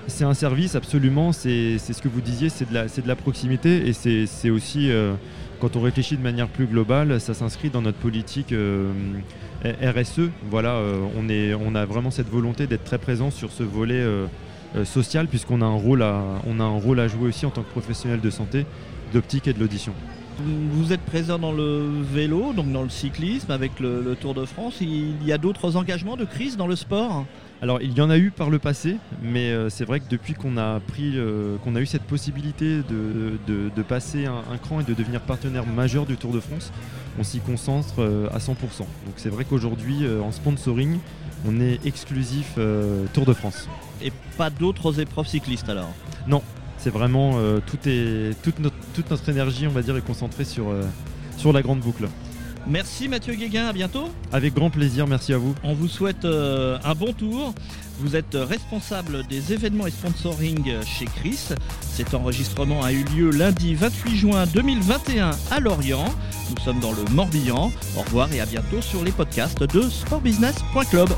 C'est 0.08 0.23
un, 0.23 0.34
service 0.36 0.76
absolument, 0.76 1.32
c'est 1.32 1.80
ce 1.80 2.02
que 2.04 2.08
vous 2.08 2.21
disiez, 2.21 2.50
c'est 2.50 2.69
de, 2.69 2.73
la, 2.76 2.86
de 2.86 3.08
la 3.08 3.15
proximité 3.15 3.88
et 3.88 3.93
c'est 3.93 4.50
aussi 4.52 4.91
quand 5.65 5.78
on 5.78 5.82
réfléchit 5.82 6.15
de 6.15 6.21
manière 6.21 6.47
plus 6.47 6.67
globale, 6.67 7.19
ça 7.19 7.34
s'inscrit 7.34 7.71
dans 7.71 7.82
notre 7.82 7.97
politique 7.97 8.51
euh, 8.51 8.91
RSE. 9.63 10.30
Voilà, 10.51 10.73
euh, 10.73 11.04
on, 11.17 11.28
est, 11.28 11.56
on 11.56 11.73
a 11.73 11.86
vraiment 11.88 12.12
cette 12.12 12.30
volonté 12.30 12.67
d'être 12.67 12.84
très 12.84 12.99
présent 12.99 13.32
sur 13.32 13.51
ce 13.51 13.63
volet 13.63 13.95
euh, 13.95 14.28
social, 14.84 15.25
puisqu'on 15.25 15.63
a, 15.63 15.65
un 15.65 15.73
rôle 15.73 16.04
à, 16.04 16.17
a 16.19 16.63
un 16.63 16.80
rôle 16.80 16.99
à 16.99 17.08
jouer 17.08 17.30
aussi 17.30 17.47
en 17.47 17.49
tant 17.49 17.63
que 17.63 17.71
professionnel 17.71 18.21
de 18.21 18.30
santé, 18.30 18.67
d'optique 19.12 19.47
et 19.47 19.54
de 19.54 19.60
l'audition. 19.60 19.93
Vous 20.38 20.93
êtes 20.93 21.01
présent 21.01 21.39
dans 21.39 21.51
le 21.51 21.89
vélo, 22.13 22.54
donc 22.54 22.71
dans 22.71 22.84
le 22.84 22.89
cyclisme, 22.89 23.49
avec 23.49 23.80
le, 23.80 24.15
Tour 24.21 24.36
de 24.36 24.45
France. 24.45 24.82
Il 24.82 25.25
y 25.25 25.32
a 25.32 25.39
d'autres 25.39 25.78
engagements 25.78 26.15
de 26.15 26.25
crise 26.25 26.58
dans 26.58 26.67
le 26.67 26.75
sport? 26.75 27.25
Alors 27.62 27.82
il 27.82 27.94
y 27.98 28.02
en 28.02 28.10
a 28.10 28.18
eu 28.18 28.32
par 28.32 28.50
le 28.50 28.60
passé, 28.60 28.98
mais 29.22 29.52
euh, 29.52 29.70
c'est 29.70 29.86
vrai 29.86 30.00
que 30.00 30.10
depuis 30.10 30.34
qu'on 30.34 30.58
a 30.58 30.80
pris, 30.80 31.13
euh, 31.15 31.58
qu'on 31.63 31.76
a 31.76 31.82
eu 31.82 31.86
cette 31.86 32.04
possibilité 32.04 32.82
de, 32.89 33.82
passer 33.88 34.26
un, 34.26 34.58
cran 34.58 34.82
et 34.82 34.84
de 34.84 34.94
devenir 34.94 35.22
partenaire 35.22 35.65
majeur 35.65 36.06
du 36.06 36.18
Tour 36.18 36.32
de 36.32 36.39
France, 36.39 36.72
on 37.20 37.24
s'y 37.24 37.39
concentre 37.39 37.96
euh, 38.00 38.28
à 38.34 38.39
100%. 38.39 38.52
Donc 38.80 38.88
c'est 39.15 39.30
vrai 39.30 39.46
qu'aujourd'hui 39.46 40.06
en 40.22 40.32
sponsoring, 40.32 41.00
on 41.48 41.62
est 41.62 41.86
exclusif 41.86 42.58
Tour 43.13 43.26
de 43.26 43.34
France. 43.34 43.70
Et 44.02 44.12
pas 44.38 44.50
d'autres 44.50 45.00
épreuves 45.00 45.28
cyclistes 45.28 45.70
alors? 45.70 45.91
Non, 46.28 46.41
c'est 46.78 46.89
vraiment 46.89 47.39
tout 47.65 47.78
est, 47.86 48.36
toute, 48.41 48.60
notre, 48.60 48.76
toute 48.94 49.10
notre 49.12 49.30
énergie, 49.30 49.68
on 49.68 49.72
va 49.72 49.82
dire, 49.82 49.96
est 49.96 50.06
concentrée 50.06 50.46
sur, 50.46 50.74
sur 51.38 51.54
la 51.54 51.62
grande 51.62 51.80
boucle. 51.80 52.08
Merci 52.67 53.08
Mathieu 53.08 53.36
Guéguin, 53.36 53.67
à 53.67 53.73
bientôt. 53.73 54.10
Avec 54.32 54.54
grand 54.54 54.69
plaisir, 54.69 55.08
merci 55.08 55.34
à 55.34 55.38
vous. 55.38 55.54
On 55.63 55.73
vous 55.73 55.88
souhaite 55.88 56.25
euh, 56.25 56.78
un 56.84 56.95
bon 56.95 57.13
tour. 57.13 57.54
Vous 57.99 58.15
êtes 58.15 58.36
responsable 58.36 59.25
des 59.28 59.54
événements 59.54 59.88
et 59.88 59.91
sponsoring 59.91 60.84
chez 60.84 61.06
Chris. 61.06 61.49
Cet 61.82 62.13
enregistrement 62.13 62.84
a 62.84 62.91
eu 62.91 63.04
lieu 63.15 63.30
lundi 63.30 63.75
28 63.75 64.15
juin 64.17 64.45
2021 64.47 65.32
à 65.51 65.60
Lorient. 65.60 66.06
Nous 66.49 66.62
sommes 66.63 66.80
dans 66.80 66.91
le 66.91 67.04
Morbihan. 67.12 67.71
Au 67.97 68.01
revoir 68.01 68.32
et 68.34 68.41
à 68.41 68.45
bientôt 68.45 68.82
sur 68.82 69.04
les 69.04 69.12
podcasts 69.12 69.63
de 69.63 69.82
sportbusiness.club. 69.82 71.10